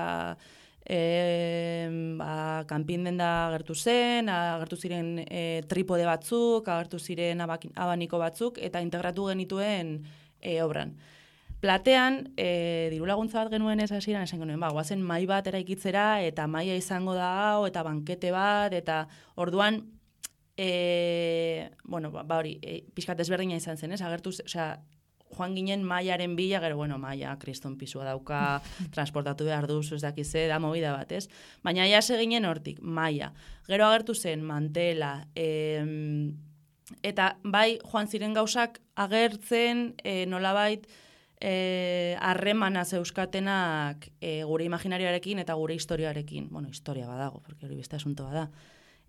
e, 0.86 1.88
ba, 2.18 2.66
kanpin 2.68 3.06
denda 3.08 3.30
agertu 3.48 3.76
zen, 3.76 4.30
agertu 4.34 4.80
ziren 4.80 5.20
e, 5.28 5.62
tripode 5.70 6.08
batzuk, 6.10 6.68
agertu 6.68 7.00
ziren 7.00 7.46
abak, 7.46 7.70
abaniko 7.76 8.20
batzuk 8.20 8.58
eta 8.58 8.82
integratu 8.82 9.30
genituen 9.30 10.00
e, 10.42 10.60
obran. 10.64 10.98
Platean, 11.60 12.22
e, 12.40 12.88
diru 12.94 13.06
laguntza 13.06 13.42
bat 13.42 13.52
genuen 13.52 13.82
ez 13.84 13.92
hasieran 13.92 14.24
esan 14.24 14.40
genuen, 14.40 14.62
ba, 14.64 14.72
guazen 14.72 15.02
mai 15.04 15.26
bat 15.28 15.48
eraikitzera, 15.52 16.22
eta 16.24 16.48
maia 16.48 16.78
izango 16.80 17.14
da 17.18 17.34
hau, 17.44 17.66
eta 17.68 17.84
bankete 17.84 18.32
bat, 18.32 18.74
eta 18.74 19.02
orduan, 19.36 19.82
e, 20.62 21.72
bueno, 21.86 22.12
ba, 22.12 22.24
ba 22.28 22.42
hori, 22.42 22.58
e, 22.60 22.82
pixkat 22.92 23.22
ezberdina 23.24 23.56
izan 23.56 23.78
zen, 23.80 23.94
ez? 23.96 24.02
Agertu, 24.04 24.34
osea, 24.44 24.74
joan 25.30 25.54
ginen 25.56 25.86
maiaren 25.88 26.34
bila, 26.36 26.60
gero, 26.60 26.76
bueno, 26.76 26.98
maia, 27.00 27.38
kriston 27.40 27.78
pisua 27.80 28.04
dauka, 28.04 28.60
transportatu 28.96 29.48
behar 29.48 29.70
duzu, 29.72 29.96
ez 29.96 30.04
dakize, 30.04 30.48
da 30.52 30.58
movida 30.60 30.92
bat, 30.98 31.14
ez? 31.16 31.30
Baina 31.64 31.88
ja 31.88 32.02
ginen 32.02 32.46
hortik, 32.46 32.82
maia. 32.82 33.32
Gero 33.70 33.88
agertu 33.88 34.14
zen, 34.14 34.44
mantela, 34.44 35.14
e, 35.34 35.86
eta 37.08 37.38
bai, 37.44 37.80
joan 37.86 38.12
ziren 38.12 38.36
gauzak 38.36 38.82
agertzen, 38.96 39.94
e, 40.04 40.26
nolabait, 40.28 40.90
eh 41.40 42.18
harremana 42.20 42.84
zeuskatenak 42.84 44.10
e, 44.20 44.44
gure 44.44 44.66
imaginarioarekin 44.66 45.40
eta 45.40 45.54
gure 45.56 45.74
historiarekin. 45.74 46.50
Bueno, 46.52 46.68
historia 46.68 47.08
badago, 47.08 47.40
porque 47.40 47.66
hori 47.66 47.78
beste 47.78 47.96
asunto 47.96 48.26
bada. 48.26 48.50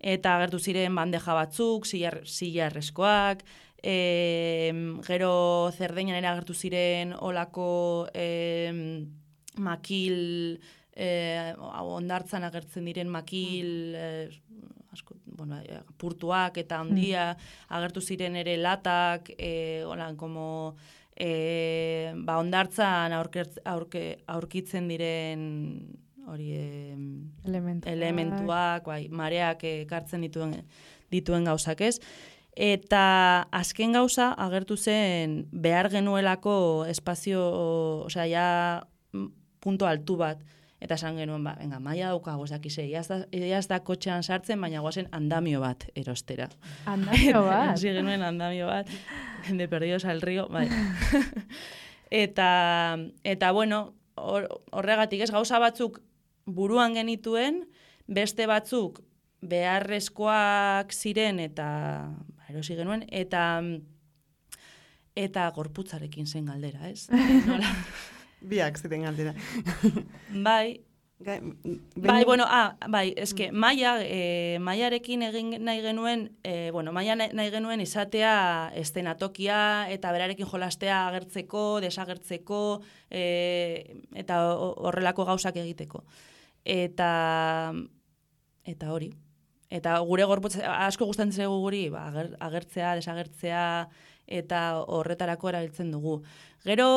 Eta 0.01 0.35
agertu 0.35 0.57
ziren 0.57 0.95
bandeja 0.97 1.35
batzuk, 1.37 1.85
silla 1.85 2.65
erreskoak, 2.65 3.43
e, 3.83 4.71
gero 5.05 5.33
zerdeinan 5.77 6.17
ere 6.17 6.29
agertu 6.31 6.55
ziren 6.57 7.13
olako 7.13 8.07
e, 8.13 8.71
makil, 9.61 10.57
e, 10.93 11.09
ondartzan 11.81 12.45
agertzen 12.49 12.89
diren 12.89 13.13
makil, 13.13 13.93
e, 13.93 14.07
asko, 14.91 15.15
bueno, 15.37 15.61
purtuak 16.01 16.57
eta 16.57 16.81
handia, 16.81 17.31
mm. 17.33 17.69
agertu 17.77 18.01
ziren 18.01 18.35
ere 18.41 18.57
latak, 18.57 19.33
e, 19.37 19.83
holan, 19.85 20.17
como 20.17 20.75
e, 21.15 22.13
ba, 22.25 22.39
ondartzan 22.41 23.13
aurke, 23.13 24.05
aurkitzen 24.27 24.89
diren 24.89 25.45
hori 26.27 26.51
e, 26.53 26.97
elementuak, 27.45 28.85
bai, 28.85 29.07
mareak 29.09 29.63
ekartzen 29.63 30.21
dituen 30.21 30.55
dituen 31.11 31.45
gauzak 31.45 31.81
ez. 31.81 31.97
Eta 32.51 33.03
azken 33.55 33.95
gauza 33.95 34.31
agertu 34.39 34.75
zen 34.77 35.45
behar 35.51 35.89
genuelako 35.91 36.85
espazio, 36.91 37.43
osea, 38.07 38.25
ja 38.27 38.47
punto 39.63 39.87
altu 39.87 40.17
bat. 40.19 40.41
Eta 40.81 40.97
esan 40.97 41.19
genuen, 41.21 41.43
ba, 41.45 41.53
venga, 41.59 41.77
maia 41.79 42.09
daukago, 42.09 42.47
ez 42.47 42.55
dakize, 42.55 42.87
iaz 42.89 43.67
da 43.69 43.79
kotxean 43.85 44.23
sartzen, 44.25 44.57
baina 44.59 44.81
guazen 44.81 45.07
andamio 45.13 45.61
bat 45.61 45.85
erostera. 45.93 46.49
Andamio 46.89 47.43
bat? 47.51 47.75
Hasi 47.75 47.93
genuen 47.93 48.25
andamio 48.25 48.65
bat, 48.67 48.89
de 49.47 49.67
perdidos 49.69 50.05
al 50.09 50.23
río, 50.25 50.47
bai. 50.49 50.65
eta, 52.25 52.97
eta, 53.23 53.51
bueno, 53.53 53.93
horregatik 54.17 55.21
ez 55.21 55.29
gauza 55.31 55.61
batzuk 55.61 56.01
buruan 56.55 56.95
genituen, 56.97 57.63
beste 58.07 58.47
batzuk 58.49 59.01
beharrezkoak 59.41 60.93
ziren 60.93 61.39
eta 61.41 61.67
ba, 62.11 62.45
erosi 62.51 62.77
genuen, 62.77 63.05
eta 63.09 63.45
eta 65.17 65.49
gorputzarekin 65.55 66.27
zen 66.27 66.47
galdera, 66.51 66.89
ez? 66.89 67.09
Nola? 67.49 67.73
Biak 68.41 68.79
ziren 68.81 69.05
galdera. 69.09 69.35
bai, 70.47 70.79
Bai, 71.21 72.25
bueno, 72.25 72.45
ah, 72.47 72.77
bai, 72.89 73.13
eske, 73.17 73.51
maia, 73.51 73.93
e, 74.01 74.57
maiarekin 74.63 75.21
egin 75.27 75.51
nahi 75.61 75.81
genuen, 75.83 76.23
e, 76.43 76.71
bueno, 76.73 76.91
maia 76.95 77.15
nahi 77.15 77.51
genuen 77.53 77.81
izatea 77.83 78.71
estenatokia 78.81 79.59
eta 79.93 80.11
berarekin 80.15 80.49
jolastea 80.49 81.03
agertzeko, 81.11 81.79
desagertzeko, 81.83 82.81
e, 83.11 83.93
eta 84.17 84.41
horrelako 84.57 85.27
gauzak 85.29 85.61
egiteko. 85.61 86.03
Eta, 86.65 87.73
eta 88.63 88.91
hori. 88.93 89.11
Eta 89.71 89.97
gure 90.03 90.25
gorputz, 90.27 90.57
asko 90.61 91.07
gustatzen 91.07 91.31
zego 91.31 91.59
guri, 91.63 91.85
ba, 91.89 92.09
agertzea, 92.43 92.95
desagertzea, 92.99 93.65
eta 94.27 94.59
horretarako 94.83 95.51
erabiltzen 95.51 95.93
dugu. 95.93 96.19
Gero, 96.65 96.89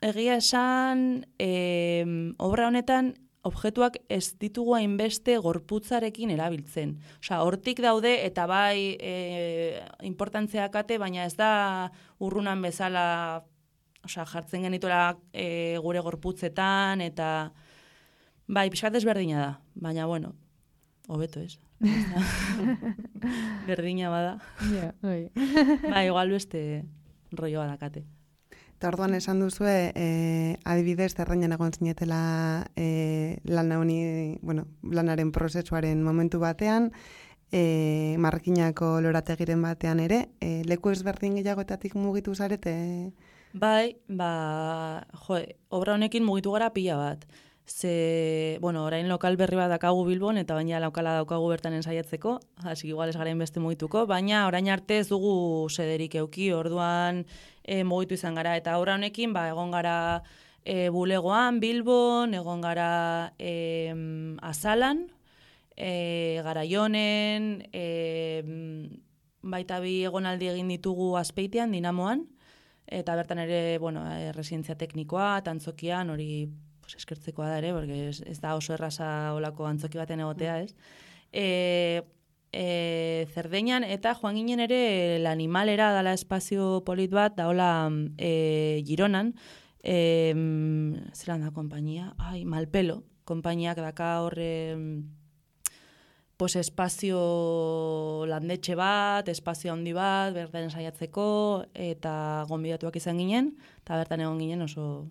egia 0.00 0.38
esan, 0.38 1.24
e, 1.42 2.04
obra 2.38 2.68
honetan, 2.70 3.14
objektuak 3.42 3.96
ez 4.12 4.36
ditugu 4.40 4.74
hainbeste 4.76 5.38
gorputzarekin 5.40 6.32
erabiltzen. 6.34 6.98
Osa, 7.22 7.40
hortik 7.46 7.80
daude 7.80 8.12
eta 8.26 8.44
bai 8.46 8.96
e, 9.00 9.80
importantzia 10.04 10.68
kate, 10.72 10.98
baina 11.00 11.24
ez 11.24 11.34
da 11.38 11.90
urrunan 12.20 12.60
bezala 12.62 13.06
osa, 14.04 14.26
jartzen 14.28 14.68
genituela 14.68 15.16
e, 15.32 15.78
gure 15.80 16.04
gorputzetan 16.04 17.00
eta 17.00 17.50
bai, 18.50 18.68
pixkat 18.70 18.96
ezberdina 18.98 19.40
da, 19.40 19.50
baina 19.74 20.06
bueno, 20.10 20.34
hobeto 21.08 21.40
ez. 21.40 21.58
Berdina 23.68 24.10
bada. 24.10 24.38
Ja, 24.72 24.92
bai. 25.02 25.30
Ba, 25.92 26.04
igual 26.04 26.30
beste 26.34 26.84
rolloa 27.32 27.66
dakate. 27.70 28.04
Eta 28.80 28.88
orduan 28.88 29.14
esan 29.14 29.40
duzue, 29.42 29.92
e, 29.92 30.04
adibidez, 30.64 31.12
zerrainan 31.12 31.52
egon 31.52 31.74
zinetela 31.76 32.20
e, 32.80 33.40
lan 33.44 33.72
honi, 33.76 34.38
bueno, 34.40 34.64
lanaren 34.82 35.32
prozesuaren 35.36 36.00
momentu 36.02 36.40
batean, 36.40 36.88
e, 37.52 38.16
markinako 38.18 39.00
lorategiren 39.04 39.60
batean 39.60 40.00
ere, 40.00 40.22
e, 40.40 40.62
leku 40.64 40.94
ezberdin 40.94 41.36
gehiagoetatik 41.36 41.94
mugitu 42.00 42.34
zarete? 42.34 42.72
Bai, 43.52 43.98
ba, 44.08 45.04
jo, 45.26 45.42
obra 45.68 45.98
honekin 45.98 46.24
mugitu 46.24 46.56
gara 46.56 46.72
pila 46.72 46.96
bat. 46.96 47.28
Ze, 47.70 48.58
bueno, 48.60 48.84
orain 48.84 49.08
lokal 49.08 49.36
berri 49.38 49.54
bat 49.56 49.70
dakagu 49.70 50.02
Bilbon, 50.04 50.40
eta 50.40 50.56
baina 50.58 50.80
lokala 50.82 51.12
daukagu 51.20 51.46
bertan 51.52 51.76
ensaiatzeko, 51.78 52.40
hasi 52.66 52.88
igual 52.88 53.12
ez 53.12 53.16
garen 53.16 53.38
beste 53.38 53.60
mugituko, 53.62 54.06
baina 54.10 54.42
orain 54.48 54.68
arte 54.68 54.98
ez 54.98 55.06
dugu 55.08 55.68
sederik 55.70 56.16
euki, 56.18 56.50
orduan 56.52 57.24
e, 57.62 57.84
mugitu 57.84 58.16
izan 58.18 58.34
gara. 58.34 58.56
Eta 58.58 58.74
aurra 58.74 58.96
honekin, 58.98 59.32
ba, 59.32 59.46
egon 59.52 59.70
gara 59.70 59.94
e, 60.64 60.88
bulegoan, 60.90 61.60
Bilbon, 61.62 62.34
egon 62.34 62.64
gara 62.66 62.90
e, 63.38 63.94
azalan, 64.42 65.04
e, 65.76 66.40
gara 66.42 66.64
jonen, 66.66 67.52
e, 67.72 68.42
baita 69.42 69.78
bi 69.80 70.00
egonaldi 70.10 70.50
egin 70.50 70.74
ditugu 70.74 71.14
azpeitean, 71.22 71.70
dinamoan, 71.70 72.26
eta 72.90 73.14
bertan 73.14 73.44
ere, 73.46 73.78
bueno, 73.78 74.02
e, 74.10 74.32
residentzia 74.34 74.74
teknikoa, 74.74 75.36
tantzokian, 75.46 76.10
hori 76.10 76.48
pues, 76.90 77.02
eskertzekoa 77.02 77.48
da 77.48 77.58
ere, 77.58 77.72
porque 77.72 78.08
ez, 78.08 78.22
ez 78.26 78.40
da 78.40 78.54
oso 78.56 78.74
erraza 78.74 79.34
olako 79.34 79.66
antzoki 79.66 79.98
baten 79.98 80.20
egotea, 80.20 80.60
ez? 80.62 80.74
E, 81.32 82.02
e, 82.52 83.26
zerdeinan, 83.34 83.84
eta 83.84 84.14
joan 84.14 84.36
ginen 84.36 84.60
ere 84.60 85.18
l'animalera 85.22 85.92
dala 85.94 86.14
espazio 86.14 86.82
polit 86.84 87.10
bat, 87.10 87.36
da 87.36 87.48
hola 87.48 87.90
e, 88.18 88.82
gironan, 88.86 89.34
e, 89.82 90.34
zelan 91.14 91.46
da 91.46 91.54
kompainia? 91.54 92.14
Ai, 92.18 92.44
malpelo, 92.44 93.04
konpainiak 93.24 93.78
daka 93.78 94.20
horre 94.24 94.50
pues 96.40 96.56
espazio 96.56 98.24
landetxe 98.24 98.74
bat, 98.74 99.28
espazio 99.28 99.74
handi 99.74 99.92
bat, 99.92 100.32
bertan 100.32 100.70
saiatzeko 100.72 101.66
eta 101.76 102.46
gonbidatuak 102.48 102.96
izan 102.96 103.20
ginen, 103.20 103.58
eta 103.82 103.98
bertan 104.00 104.24
egon 104.24 104.40
ginen 104.40 104.64
oso, 104.64 105.10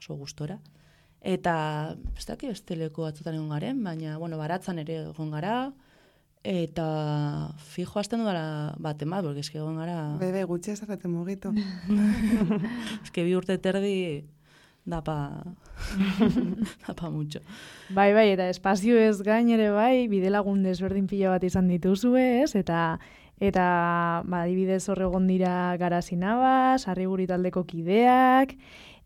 oso 0.00 0.16
gustora. 0.18 0.58
Eta, 1.26 1.96
ez 2.14 2.22
daki 2.28 2.52
beste 2.52 2.76
leku 2.78 3.02
batzutan 3.02 3.34
egon 3.34 3.50
garen, 3.50 3.82
baina, 3.82 4.14
bueno, 4.20 4.38
baratzan 4.38 4.78
ere 4.78 5.00
egon 5.08 5.32
gara, 5.34 5.72
eta 6.46 6.86
fijo 7.72 7.98
hasten 7.98 8.22
dudala 8.22 8.76
bat 8.78 9.02
emat, 9.02 9.24
porque 9.26 9.42
eski 9.42 9.58
egon 9.58 9.80
gara... 9.80 9.98
Bebe, 10.20 10.44
gutxe 10.46 10.76
ez 10.76 10.84
arrete 10.84 11.10
mugitu. 11.10 11.50
eski 13.02 13.26
bi 13.26 13.34
urte 13.34 13.58
terdi, 13.58 14.22
dapa, 14.86 15.42
dapa 16.86 17.10
mucho. 17.10 17.42
Bai, 17.90 18.12
bai, 18.14 18.28
eta 18.36 18.46
espazio 18.48 18.94
ez 18.94 19.18
gain 19.26 19.50
ere 19.50 19.72
bai, 19.74 20.06
bide 20.06 20.30
lagun 20.30 20.62
desberdin 20.62 21.10
pila 21.10 21.34
bat 21.34 21.50
izan 21.50 21.66
dituzue, 21.74 22.44
ez? 22.44 22.52
Eta, 22.54 23.00
eta, 23.42 23.66
ba, 24.30 24.46
dibidez 24.46 24.84
horregon 24.94 25.26
dira 25.26 25.74
garazina 25.82 26.38
sarri 26.78 27.10
taldeko 27.26 27.64
kideak, 27.66 28.54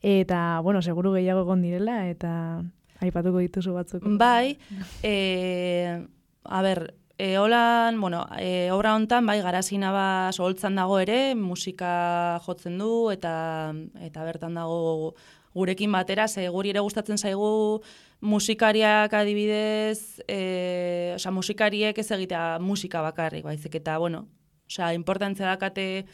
Eta, 0.02 0.60
bueno, 0.62 0.80
seguru 0.82 1.12
gehiago 1.12 1.42
egon 1.44 1.62
direla, 1.62 2.08
eta 2.08 2.62
aipatuko 3.00 3.40
dituzu 3.40 3.74
batzuk. 3.76 4.04
Bai, 4.20 4.56
e, 5.02 6.06
a 6.44 6.62
ber, 6.62 6.94
e, 7.20 7.36
holan, 7.36 8.00
bueno, 8.00 8.26
e, 8.38 8.70
obra 8.72 8.94
hontan 8.96 9.26
bai 9.26 9.40
garazina 9.44 9.92
ba 9.92 10.32
soltzan 10.32 10.78
dago 10.80 10.98
ere, 11.00 11.34
musika 11.36 12.40
jotzen 12.46 12.78
du 12.80 13.10
eta 13.12 13.74
eta 14.00 14.24
bertan 14.24 14.56
dago 14.56 15.14
gurekin 15.52 15.92
batera, 15.92 16.28
ze 16.28 16.48
guri 16.48 16.70
ere 16.70 16.80
gustatzen 16.80 17.18
zaigu 17.18 17.82
musikariak 18.20 19.12
adibidez, 19.12 20.22
e, 20.28 21.12
osea, 21.16 21.32
musikariek 21.32 21.98
ez 21.98 22.10
egitea 22.10 22.58
musika 22.60 23.02
bakarrik, 23.02 23.44
baizik 23.44 23.74
eta, 23.74 23.98
bueno, 23.98 24.26
osea, 24.68 24.94
importantzia 24.94 25.46
dakate 25.46 26.06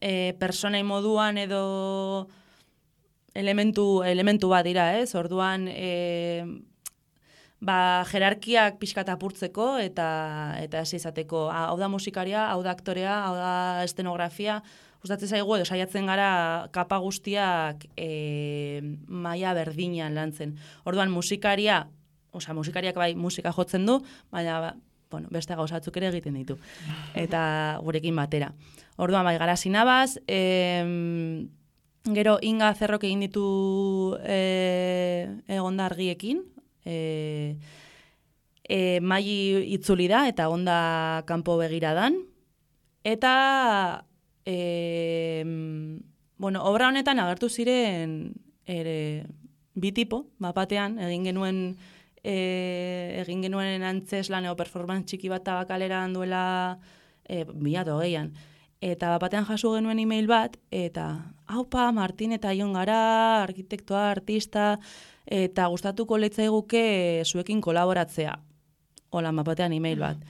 e, 0.00 0.34
personai 0.40 0.82
moduan 0.82 1.38
edo 1.38 2.28
elementu, 3.38 4.02
elementu 4.02 4.50
bat 4.50 4.66
dira, 4.66 4.90
ez? 4.98 5.14
Orduan, 5.18 5.68
e, 5.70 6.44
ba, 7.60 8.04
jerarkiak 8.10 8.78
pixkat 8.82 9.08
apurtzeko 9.12 9.76
eta 9.82 10.08
eta 10.62 10.82
ez 10.82 10.98
izateko, 10.98 11.48
hau 11.54 11.76
da 11.78 11.88
musikaria, 11.90 12.48
hau 12.52 12.62
da 12.66 12.74
aktorea, 12.74 13.20
hau 13.26 13.34
da 13.38 13.52
estenografia, 13.86 14.60
gustatzen 15.02 15.30
zaigu 15.30 15.54
edo 15.56 15.66
saiatzen 15.66 16.08
gara 16.10 16.30
kapa 16.74 16.98
guztiak 17.02 17.86
e, 17.96 18.80
maila 19.06 19.54
berdinean 19.58 20.18
lantzen. 20.18 20.56
Orduan 20.84 21.12
musikaria, 21.14 21.84
osea 22.34 22.54
musikariak 22.54 22.98
bai 22.98 23.14
musika 23.14 23.54
jotzen 23.54 23.86
du, 23.86 24.00
baina 24.34 24.58
ba, 24.62 24.72
bueno, 25.10 25.30
beste 25.32 25.54
gauzatzuk 25.56 25.96
ere 25.96 26.10
egiten 26.10 26.34
ditu. 26.36 26.58
Eta 27.16 27.78
gurekin 27.84 28.18
batera. 28.18 28.50
Orduan 28.98 29.24
bai 29.24 29.38
gara 29.38 29.56
sinabaz, 29.56 30.18
e, 30.26 31.46
gero 32.14 32.38
inga 32.42 32.72
zerrok 32.74 33.04
egin 33.04 33.20
ditu 33.26 34.16
e, 34.22 35.28
egonda 35.48 35.86
argiekin, 35.86 36.44
e, 36.84 37.56
e, 38.68 39.00
mai 39.00 39.24
itzuli 39.74 40.08
da 40.08 40.26
eta 40.28 40.48
onda 40.48 41.22
kanpo 41.26 41.56
begiradan. 41.58 42.20
Eta 43.04 44.04
e, 44.44 45.44
bueno, 46.36 46.64
obra 46.64 46.88
honetan 46.88 47.18
agertu 47.18 47.48
ziren 47.48 48.34
ere 48.64 49.26
bi 49.74 49.92
tipo, 49.92 50.26
bapatean 50.38 50.98
egin 50.98 51.24
genuen 51.30 51.58
e, 52.22 52.36
egin 53.22 53.42
genuen 53.46 53.84
antzeslan 53.86 54.46
edo 54.46 54.56
performance 54.58 55.06
txiki 55.08 55.30
bat 55.32 55.44
tabakalera 55.46 56.04
duela 56.12 56.78
e, 57.24 57.44
bila 57.44 57.84
dogeian. 57.84 58.32
Eta 58.80 59.10
bapatean 59.10 59.46
jaso 59.48 59.72
genuen 59.74 59.98
email 59.98 60.28
bat, 60.30 60.54
eta 60.70 61.08
haupa, 61.50 61.90
Martin 61.92 62.32
eta 62.36 62.52
Ion 62.54 62.76
gara, 62.76 63.42
arkitektoa, 63.42 64.04
artista, 64.12 64.78
eta 65.26 65.66
gustatuko 65.66 66.18
leitzaiguke 66.18 67.22
zuekin 67.26 67.60
kolaboratzea. 67.60 68.36
Hola, 69.10 69.32
bapatean 69.32 69.72
email 69.72 70.04
bat. 70.06 70.18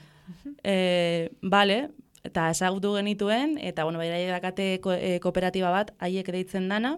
E, 0.59 1.29
bale, 1.41 1.89
eta 2.27 2.49
ezagutu 2.51 2.91
genituen, 2.97 3.55
eta 3.63 3.85
bueno, 3.87 3.97
bai 3.97 4.25
dakate 4.27 4.79
ko, 4.83 4.91
e, 4.91 5.17
kooperatiba 5.23 5.71
bat, 5.71 5.93
haiek 6.03 6.27
deitzen 6.35 6.67
dana, 6.69 6.97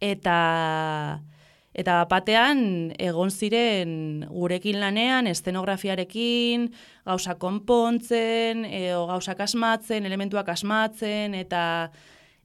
eta 0.00 0.38
eta 1.74 1.98
batean 2.10 2.92
egon 3.02 3.30
ziren 3.30 4.24
gurekin 4.30 4.78
lanean, 4.80 5.26
estenografiarekin, 5.26 6.68
gauza 7.06 7.34
konpontzen, 7.42 8.64
edo 8.64 9.06
gauzak 9.10 9.40
asmatzen, 9.44 10.06
elementuak 10.06 10.48
asmatzen, 10.54 11.34
eta 11.34 11.64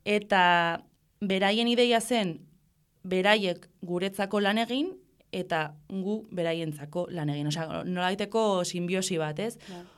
eta 0.06 0.42
beraien 1.22 1.68
ideia 1.68 2.02
zen, 2.02 2.40
beraiek 3.04 3.68
guretzako 3.86 4.42
lan 4.42 4.58
egin, 4.66 4.92
eta 5.32 5.76
gu 5.90 6.24
beraientzako 6.34 7.08
lan 7.14 7.30
egin. 7.30 7.52
Osea, 7.52 7.84
nolaiteko 7.86 8.64
simbiosi 8.66 9.20
bat, 9.22 9.40
ez? 9.40 9.58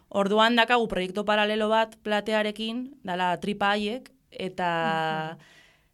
Orduan 0.09 0.57
dakagu 0.59 0.89
proiektu 0.91 1.23
paralelo 1.25 1.69
bat 1.71 1.95
platearekin, 2.03 2.89
dala 3.07 3.31
tripa 3.39 3.71
haiek, 3.75 4.11
eta, 4.31 5.37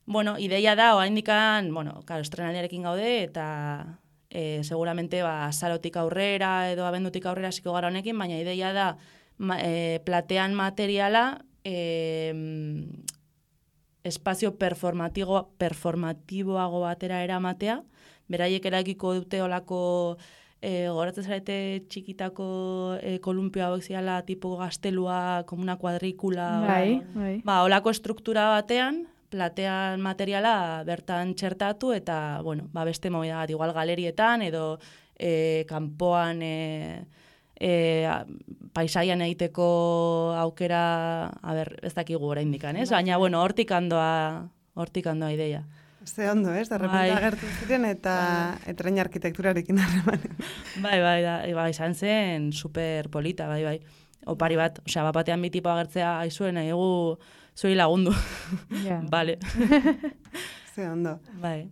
bueno, 0.07 0.39
ideia 0.39 0.73
da, 0.79 0.95
oa 0.95 1.05
indikan, 1.05 1.67
bueno, 1.75 1.99
karo, 2.07 2.23
estrenaldiarekin 2.23 2.87
gaude, 2.87 3.27
eta 3.27 3.99
e, 4.31 4.63
seguramente, 4.63 5.19
ba, 5.21 5.51
sarotik 5.51 5.99
aurrera 5.99 6.71
edo 6.71 6.87
abendutik 6.87 7.27
aurrera 7.27 7.51
ziko 7.51 7.75
gara 7.75 7.91
honekin, 7.91 8.17
baina 8.17 8.39
ideia 8.39 8.71
da, 8.71 8.87
ma, 9.37 9.59
e, 9.59 9.99
platean 10.07 10.55
materiala, 10.55 11.43
e, 11.67 12.31
espazio 14.07 14.55
performatibo, 14.55 15.49
performatiboago 15.59 16.81
batera 16.87 17.19
eramatea, 17.27 17.81
beraiek 18.31 18.65
eragiko 18.65 19.11
dute 19.19 19.43
olako 19.43 19.81
e, 20.61 20.87
goratzen 20.87 21.27
zarete 21.27 21.59
txikitako 21.91 22.47
e, 23.01 23.17
kolumpio 23.19 23.65
hauek 23.67 23.83
ziala 23.83 24.21
tipo 24.23 24.55
gaztelua, 24.55 25.43
komuna 25.51 25.75
kuadrikula. 25.75 26.47
Bai, 26.63 27.01
bai. 27.11 27.35
Ba, 27.43 27.59
olako 27.67 27.91
estruktura 27.91 28.47
batean, 28.55 29.03
platean 29.29 30.01
materiala 30.01 30.83
bertan 30.87 31.33
txertatu 31.35 31.91
eta, 31.93 32.41
bueno, 32.43 32.69
ba, 32.73 32.85
beste 32.87 33.11
moia 33.11 33.41
bat, 33.41 33.51
igual 33.51 33.73
galerietan 33.75 34.41
edo 34.45 34.79
e, 35.19 35.65
kanpoan 35.67 36.41
e, 36.41 37.07
e, 37.59 38.07
paisaian 38.73 39.21
egiteko 39.25 39.67
aukera, 40.37 41.31
a 41.41 41.57
ber, 41.57 41.73
ez 41.83 41.93
dakigu 41.93 42.29
oraindik 42.29 42.63
ez? 42.63 42.89
Bai. 42.89 43.01
Baina, 43.01 43.17
bueno, 43.17 43.41
hortik 43.41 43.71
handoa, 43.71 44.47
hortik 44.75 45.07
handoa 45.07 45.33
ideia. 45.33 45.65
Ze 46.07 46.29
ondo, 46.29 46.53
ez? 46.53 46.69
De 46.69 46.77
repente 46.77 46.97
Bai. 46.97 47.09
agertu 47.11 47.47
ziren 47.59 47.85
eta 47.85 48.15
Bai. 48.15 48.71
etrein 48.71 48.99
arkitekturarekin 48.99 49.79
harreman. 49.79 50.21
Bai, 50.85 51.01
bai, 51.01 51.21
da, 51.21 51.41
bai, 51.55 51.71
izan 51.71 51.95
zen 51.95 52.53
super 52.53 53.09
polita, 53.09 53.47
bai, 53.47 53.63
bai. 53.63 53.79
Opari 54.27 54.55
bat, 54.55 54.79
osea, 54.85 55.03
bat 55.03 55.15
batean 55.15 55.41
bi 55.41 55.49
tipo 55.51 55.69
agertzea, 55.69 56.19
aizuen, 56.23 56.57
egu, 56.63 57.17
zuei 57.57 57.75
lagundu. 57.75 58.13
Ja. 58.85 59.01
Vale, 59.11 59.39
Ze 60.75 60.89
ondo. 60.89 61.19
bai. 61.41 61.71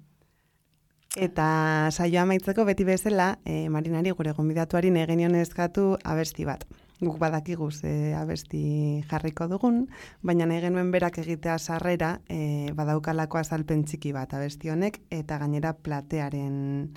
Eta 1.15 1.88
saioa 1.95 2.26
amaitzeko 2.26 2.65
beti 2.67 2.84
bezala, 2.84 3.38
e, 3.45 3.69
Marinari 3.71 4.12
gure 4.12 4.34
gonbidatuari 4.36 4.89
negenion 4.91 5.36
eskatu 5.39 5.93
abesti 6.04 6.43
bat. 6.43 6.65
Guk 7.00 7.19
badakigu 7.19 7.69
ze 7.71 8.13
abesti 8.15 9.04
jarriko 9.08 9.48
dugun, 9.48 9.86
baina 10.24 10.45
nahi 10.45 10.62
genuen 10.63 10.91
berak 10.91 11.19
egitea 11.24 11.58
sarrera 11.60 12.19
e, 12.28 12.71
badaukalako 12.76 13.39
azalpen 13.39 13.86
txiki 13.86 14.12
bat 14.15 14.34
abesti 14.34 14.71
honek, 14.71 15.00
eta 15.10 15.38
gainera 15.39 15.74
platearen 15.74 16.91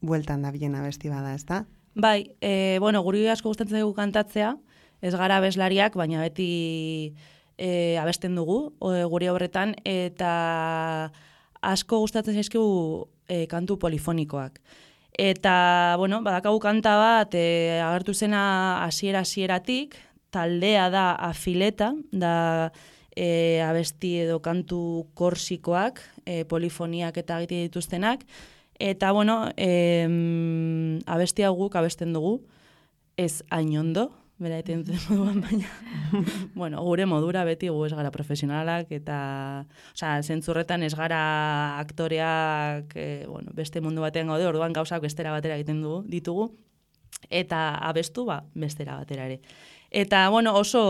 bueltan 0.00 0.42
da 0.42 0.50
bien 0.50 0.74
abesti 0.74 1.08
bada, 1.08 1.34
ez 1.34 1.44
da? 1.46 1.64
Bai, 1.94 2.36
e, 2.40 2.78
bueno, 2.80 3.00
guri 3.02 3.26
asko 3.28 3.48
gustatzen 3.48 3.80
zaigu 3.80 3.94
kantatzea, 3.96 4.56
ez 5.00 5.14
gara 5.14 5.40
abeslariak, 5.40 5.96
baina 5.96 6.20
beti 6.20 7.14
e, 7.60 7.98
abesten 8.00 8.38
dugu 8.38 8.72
o, 8.80 8.92
guri 9.12 9.28
horretan, 9.28 9.74
eta 9.84 11.12
asko 11.60 12.00
gustatzen 12.00 12.38
zaizkigu 12.40 13.08
e, 13.28 13.44
kantu 13.50 13.76
polifonikoak. 13.82 14.56
Eta, 15.20 15.96
bueno, 16.00 16.22
badakagu 16.24 16.60
kanta 16.62 16.94
bat, 16.96 17.34
e, 17.36 17.80
agertu 17.84 18.14
zena 18.14 18.84
hasiera 18.86 19.20
hasieratik 19.20 19.98
taldea 20.32 20.88
da 20.88 21.10
afileta, 21.28 21.92
da 22.12 22.70
e, 23.12 23.60
abesti 23.66 24.16
edo 24.24 24.38
kantu 24.40 25.10
korsikoak, 25.18 26.00
e, 26.24 26.46
polifoniak 26.48 27.20
eta 27.20 27.42
egite 27.42 27.68
dituztenak, 27.68 28.24
Eta, 28.80 29.12
bueno, 29.12 29.50
em, 29.58 31.00
abesti 31.04 31.44
hau 31.44 31.52
guk 31.54 31.74
abesten 31.76 32.14
dugu, 32.16 32.38
ez 33.20 33.42
hain 33.52 33.74
ondo, 33.76 34.06
bera 34.40 34.58
eten 34.62 34.82
moduan, 35.08 35.40
baina, 35.44 35.68
bueno, 36.54 36.82
gure 36.82 37.06
modura 37.06 37.44
beti 37.44 37.68
gu 37.68 37.84
ez 37.86 37.92
gara 37.92 38.10
profesionalak, 38.10 38.90
eta, 38.96 39.18
osea, 39.92 40.22
zentzurretan 40.22 40.82
ez 40.82 40.94
gara 40.96 41.20
aktoreak, 41.78 42.96
e, 42.96 43.26
bueno, 43.28 43.52
beste 43.54 43.84
mundu 43.84 44.02
batean 44.02 44.32
gaude, 44.32 44.48
orduan 44.48 44.72
gauzak 44.72 45.04
bestera 45.04 45.34
batera 45.36 45.60
egiten 45.60 45.82
dugu, 45.84 46.02
ditugu, 46.08 46.50
eta 47.28 47.76
abestu, 47.90 48.24
ba, 48.24 48.42
bestera 48.54 48.96
batera 48.96 49.28
ere. 49.28 49.40
Eta, 49.90 50.28
bueno, 50.30 50.54
oso, 50.56 50.84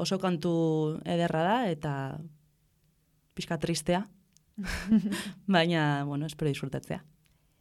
oso 0.00 0.18
kantu 0.22 0.54
ederra 1.04 1.42
da, 1.42 1.56
eta 1.70 1.94
pixka 3.34 3.58
tristea, 3.58 4.06
baina, 5.46 6.04
bueno, 6.06 6.26
espero 6.26 6.48
disfrutatzea. 6.48 7.04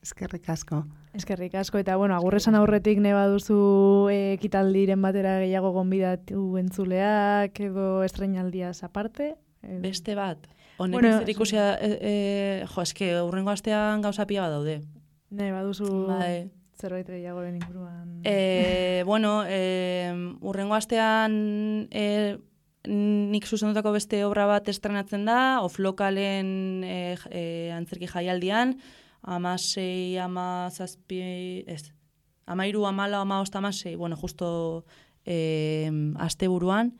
Eskerrik 0.04 0.50
asko. 0.52 0.84
Eskerrik 1.16 1.54
asko, 1.56 1.78
eta 1.80 1.96
bueno, 1.96 2.16
agurresan 2.18 2.56
aurretik 2.60 3.00
ne 3.00 3.14
baduzu 3.16 4.10
eh, 4.12 4.34
ekitaldiren 4.36 5.02
batera 5.02 5.38
gehiago 5.40 5.72
gonbidatu 5.72 6.58
entzuleak 6.60 7.60
edo 7.64 8.04
estrenaldiaz 8.04 8.84
aparte. 8.84 9.36
edo- 9.64 9.82
Beste 9.82 10.16
bat. 10.16 10.38
Honek 10.78 11.00
Bueno, 11.00 11.10
bueno, 11.18 11.32
ikusia, 11.32 11.76
e, 11.80 11.98
e, 12.02 12.66
jo, 12.68 12.82
eske, 12.82 13.14
urrengo 13.22 13.52
astean 13.52 14.02
gauza 14.02 14.26
pila 14.28 14.42
bat 14.50 14.52
daude. 14.58 14.82
Ne 15.30 15.52
baduzu 15.54 16.08
Bai. 16.08 16.50
zerbait 16.76 17.08
gehiagoren 17.08 17.56
inguruan. 17.56 18.20
E, 18.26 19.04
bueno, 19.06 19.46
e, 19.48 20.12
urrengo 20.42 20.74
astean 20.76 21.88
e, 21.92 22.38
nik 22.90 23.46
zuzendutako 23.48 23.94
beste 23.94 24.26
obra 24.26 24.46
bat 24.50 24.68
estrenatzen 24.68 25.24
da, 25.26 25.62
oflokalen 25.62 26.84
e, 26.84 27.16
e, 27.32 27.72
antzerki 27.72 28.08
jaialdian, 28.12 28.76
amasei, 29.24 30.18
amazazpi, 30.20 31.64
ez, 31.68 31.94
amairu, 32.46 32.86
amala, 32.86 33.22
ama, 33.24 33.42
ostamasei, 33.42 33.96
bueno, 33.96 34.16
justo 34.16 34.86
e, 35.26 35.90
aste 36.20 36.48
buruan, 36.48 36.94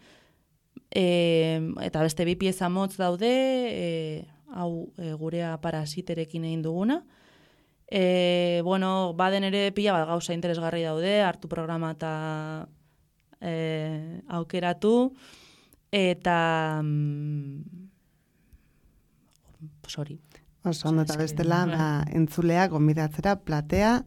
e, 0.90 1.60
eta 1.84 2.02
beste 2.02 2.26
bi 2.26 2.36
pieza 2.40 2.70
motz 2.70 2.96
daude, 2.98 3.30
e, 3.30 4.26
hau 4.56 4.94
e, 4.98 5.14
gurea 5.20 5.58
parasiterekin 5.62 6.48
egin 6.50 6.64
duguna, 6.64 7.04
E, 7.96 8.62
bueno, 8.64 9.14
baden 9.14 9.44
ere 9.46 9.68
pila 9.76 9.94
bat 9.94 10.08
gauza 10.10 10.34
interesgarri 10.34 10.82
daude, 10.82 11.12
hartu 11.22 11.46
programa 11.52 11.92
eta 11.94 12.14
e, 13.38 14.24
aukeratu, 14.34 15.14
eta... 15.94 16.82
Mm, 16.82 17.62
sorry. 19.86 20.18
Oso, 20.64 20.90
ondo 20.90 21.04
eta 21.04 21.18
bestela, 21.20 21.66
ba, 21.68 21.88
entzulea, 22.16 22.70
gombidatzera, 22.72 23.36
platea, 23.44 23.98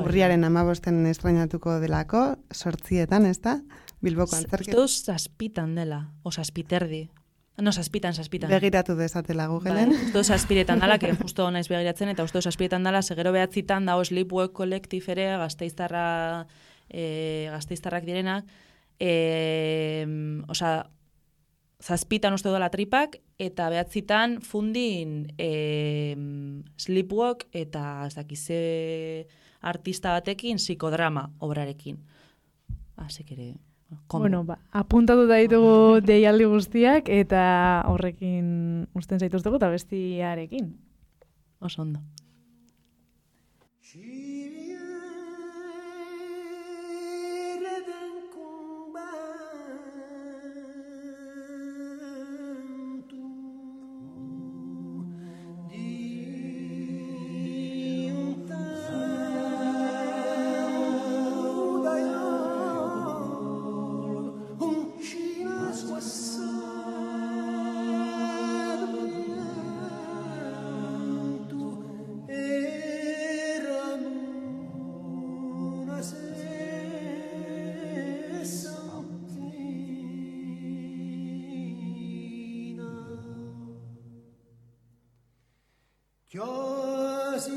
urriaren 0.00 0.46
amabosten 0.46 1.04
estrainatuko 1.10 1.78
delako, 1.82 2.22
sortzietan, 2.54 3.26
ez 3.28 3.40
da? 3.44 3.58
Bilboko 4.00 4.38
antzerki. 4.38 4.72
Uste 4.78 5.12
zazpitan 5.12 5.74
dela, 5.76 6.06
o 6.22 6.32
zazpiterdi. 6.32 7.08
No, 7.58 7.72
zazpitan, 7.72 8.14
zazpitan. 8.14 8.52
Begiratu 8.54 8.94
dezatela 8.94 9.48
Googleen. 9.50 9.90
Bai, 9.90 10.06
uste 10.06 10.22
zazpiretan 10.22 10.78
dala, 10.78 10.98
que 11.02 11.10
justo 11.22 11.50
naiz 11.50 11.66
begiratzen, 11.68 12.12
eta 12.14 12.24
uste 12.24 12.40
zazpiretan 12.40 12.86
dala, 12.86 13.02
segero 13.02 13.34
behatzitan 13.34 13.88
da 13.88 13.98
Sleepwalk 14.04 14.54
kolektif 14.54 15.08
ere, 15.10 15.32
gazteiztarra, 15.42 16.46
e, 16.88 17.48
gazteiztarrak 17.50 18.06
direnak, 18.06 18.46
e, 19.00 20.06
osa, 20.46 20.86
zazpitan 21.82 22.34
uste 22.34 22.50
dela 22.50 22.70
tripak, 22.70 23.18
eta 23.38 23.68
behatzitan 23.70 24.40
fundin 24.42 25.28
e, 25.38 26.16
sleepwalk 26.78 27.46
eta 27.54 28.08
zakize 28.10 29.26
artista 29.62 30.12
batekin 30.16 30.58
psikodrama 30.58 31.28
obrarekin. 31.40 31.98
Asik 32.98 33.32
ere, 33.32 33.54
Komo. 34.06 34.22
Bueno, 34.22 34.42
ba, 34.44 34.58
apuntatu 34.76 35.24
da 35.28 35.38
ditugu 35.40 36.00
deialdi 36.10 36.44
guztiak 36.50 37.08
eta 37.08 37.42
horrekin 37.88 38.84
usten 38.98 39.22
zaituzteko 39.22 39.56
eta 39.56 39.70
bestiarekin. 39.72 40.74
Oso 41.64 41.82
ondo. 41.82 42.02
Just 86.30 87.48